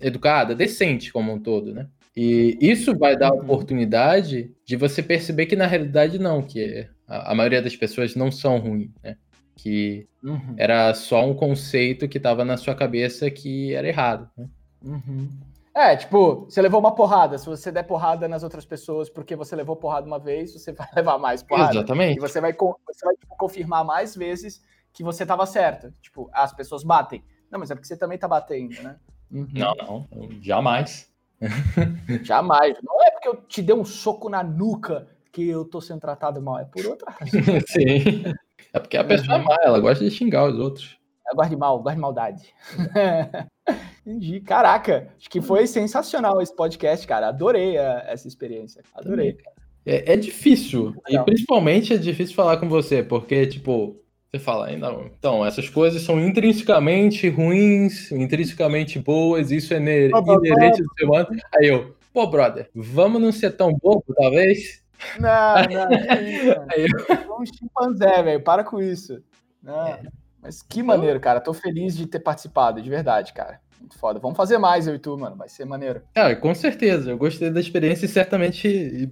[0.00, 1.86] educada, decente como um todo, né?
[2.16, 3.42] E isso vai dar a uhum.
[3.42, 8.32] oportunidade de você perceber que na realidade não, que a, a maioria das pessoas não
[8.32, 9.16] são ruins, né?
[9.58, 10.54] Que uhum.
[10.56, 14.48] era só um conceito que estava na sua cabeça que era errado, né?
[14.84, 15.28] Uhum.
[15.74, 17.36] É, tipo, você levou uma porrada.
[17.38, 20.88] Se você der porrada nas outras pessoas porque você levou porrada uma vez, você vai
[20.94, 21.72] levar mais porrada.
[21.72, 22.18] Exatamente.
[22.18, 25.92] E você vai, você vai tipo, confirmar mais vezes que você estava certo.
[26.00, 27.22] Tipo, as pessoas batem.
[27.50, 28.96] Não, mas é porque você também tá batendo, né?
[29.30, 29.48] Uhum.
[29.52, 30.08] Não, não,
[30.40, 31.12] jamais.
[32.22, 32.76] jamais.
[32.82, 36.40] Não é porque eu te dei um soco na nuca que eu tô sendo tratado
[36.40, 37.40] mal, é por outra razão.
[37.68, 38.34] Sim.
[38.72, 40.98] É porque a pessoa é má, ela gosta de xingar os outros.
[41.30, 42.54] Eu gosto de mal, gosto de maldade.
[44.06, 44.40] Entendi.
[44.40, 47.28] Caraca, acho que foi sensacional esse podcast, cara.
[47.28, 48.82] Adorei a, essa experiência.
[48.94, 49.36] Adorei.
[49.84, 50.94] É, é difícil.
[51.08, 54.00] E principalmente é difícil falar com você, porque, tipo,
[54.30, 60.94] você fala, não, então, essas coisas são intrinsecamente ruins, intrinsecamente boas, isso é inerente do
[60.94, 61.28] ser humano.
[61.54, 64.82] Aí eu, pô, brother, vamos não ser tão bobo, talvez?
[65.18, 65.92] Não, não,
[66.72, 67.06] é isso.
[67.08, 67.40] Eu...
[67.40, 69.22] um chimpanzé, velho, para com isso.
[69.62, 70.02] Não, é.
[70.40, 71.40] Mas que maneiro, cara.
[71.40, 73.60] Tô feliz de ter participado, de verdade, cara.
[73.80, 74.18] Muito foda.
[74.18, 75.36] Vamos fazer mais, eu e tu, mano.
[75.36, 76.02] Vai ser maneiro.
[76.14, 77.10] Cara, com certeza.
[77.10, 79.10] Eu gostei da experiência e certamente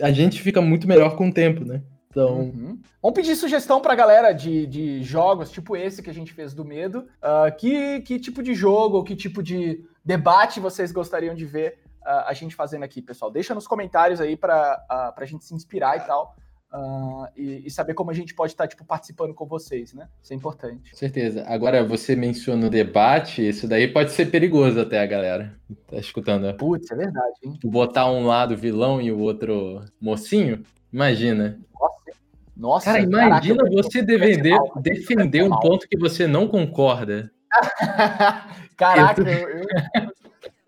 [0.00, 1.82] a gente fica muito melhor com o tempo, né?
[2.10, 2.40] Então.
[2.40, 2.78] Uhum.
[3.00, 6.64] Vamos pedir sugestão pra galera de, de jogos, tipo esse que a gente fez do
[6.64, 7.06] medo.
[7.22, 11.78] Uh, que, que tipo de jogo ou que tipo de debate vocês gostariam de ver
[12.06, 13.30] uh, a gente fazendo aqui, pessoal?
[13.30, 16.36] Deixa nos comentários aí pra, uh, pra gente se inspirar e tal.
[16.72, 20.08] Uh, e, e, saber como a gente pode estar tipo, participando com vocês, né?
[20.22, 20.90] Isso é importante.
[20.90, 21.44] Com certeza.
[21.46, 25.54] Agora, você menciona o debate, isso daí pode ser perigoso até a galera.
[25.86, 26.44] Tá escutando?
[26.44, 26.54] Né?
[26.54, 27.58] Putz, é verdade, hein?
[27.62, 31.60] Botar um lado vilão e o outro mocinho, imagina.
[31.78, 32.18] Nossa,
[32.56, 37.30] nossa Cara, imagina caraca, você defender, mal, defender um ponto que você não concorda.
[38.78, 39.66] caraca, eu, eu,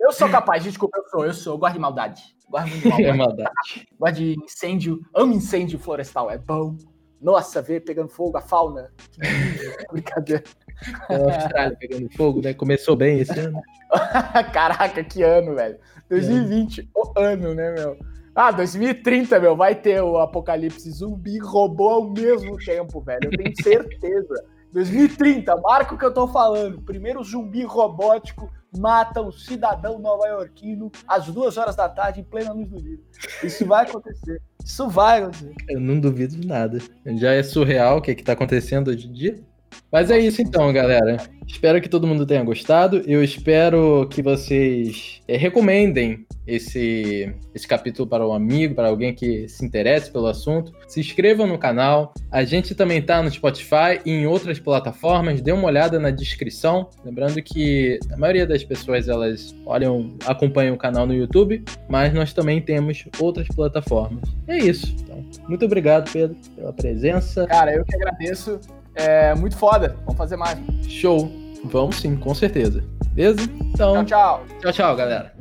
[0.04, 2.22] eu, sou capaz, desculpa, eu sou, eu sou, eu gosto de maldade.
[2.48, 3.08] Gosto muito de maldade.
[3.08, 3.88] É maldade.
[3.98, 6.76] Gosto de incêndio, amo incêndio florestal, é bom.
[7.20, 8.92] Nossa, ver pegando fogo, a fauna.
[9.90, 10.44] Brincadeira.
[11.08, 12.52] É a Austrália pegando fogo, né?
[12.52, 13.60] Começou bem esse ano.
[14.52, 15.78] Caraca, que ano, velho.
[16.10, 16.84] 2020, é.
[16.94, 17.96] o ano, né, meu?
[18.34, 23.30] Ah, 2030, meu, vai ter o apocalipse zumbi robô ao mesmo tempo, velho.
[23.30, 24.44] Eu tenho certeza.
[24.72, 26.82] 2030, marca o que eu tô falando.
[26.82, 32.68] Primeiro zumbi robótico mata o cidadão nova-iorquino às duas horas da tarde, em plena luz
[32.68, 32.98] do dia.
[33.42, 34.40] Isso vai acontecer.
[34.64, 35.54] Isso vai acontecer.
[35.68, 36.78] Eu não duvido de nada.
[37.16, 39.38] Já é surreal o que, é que tá acontecendo hoje em dia?
[39.90, 41.18] Mas é isso então, galera.
[41.46, 43.02] Espero que todo mundo tenha gostado.
[43.06, 49.48] Eu espero que vocês é, recomendem esse, esse capítulo para um amigo, para alguém que
[49.48, 50.72] se interesse pelo assunto.
[50.88, 52.12] Se inscrevam no canal.
[52.30, 55.40] A gente também está no Spotify e em outras plataformas.
[55.40, 56.88] Dê uma olhada na descrição.
[57.04, 62.32] Lembrando que a maioria das pessoas elas olham, acompanham o canal no YouTube, mas nós
[62.32, 64.22] também temos outras plataformas.
[64.48, 64.94] É isso.
[65.00, 67.46] Então, muito obrigado, Pedro, pela presença.
[67.46, 68.58] Cara, eu que agradeço.
[68.94, 69.96] É muito foda.
[70.04, 70.58] Vamos fazer mais.
[70.88, 71.30] Show.
[71.64, 72.84] Vamos sim, com certeza.
[73.12, 73.42] Beleza?
[73.42, 74.04] Então.
[74.04, 74.60] Tchau, tchau.
[74.60, 75.32] Tchau, tchau, galera.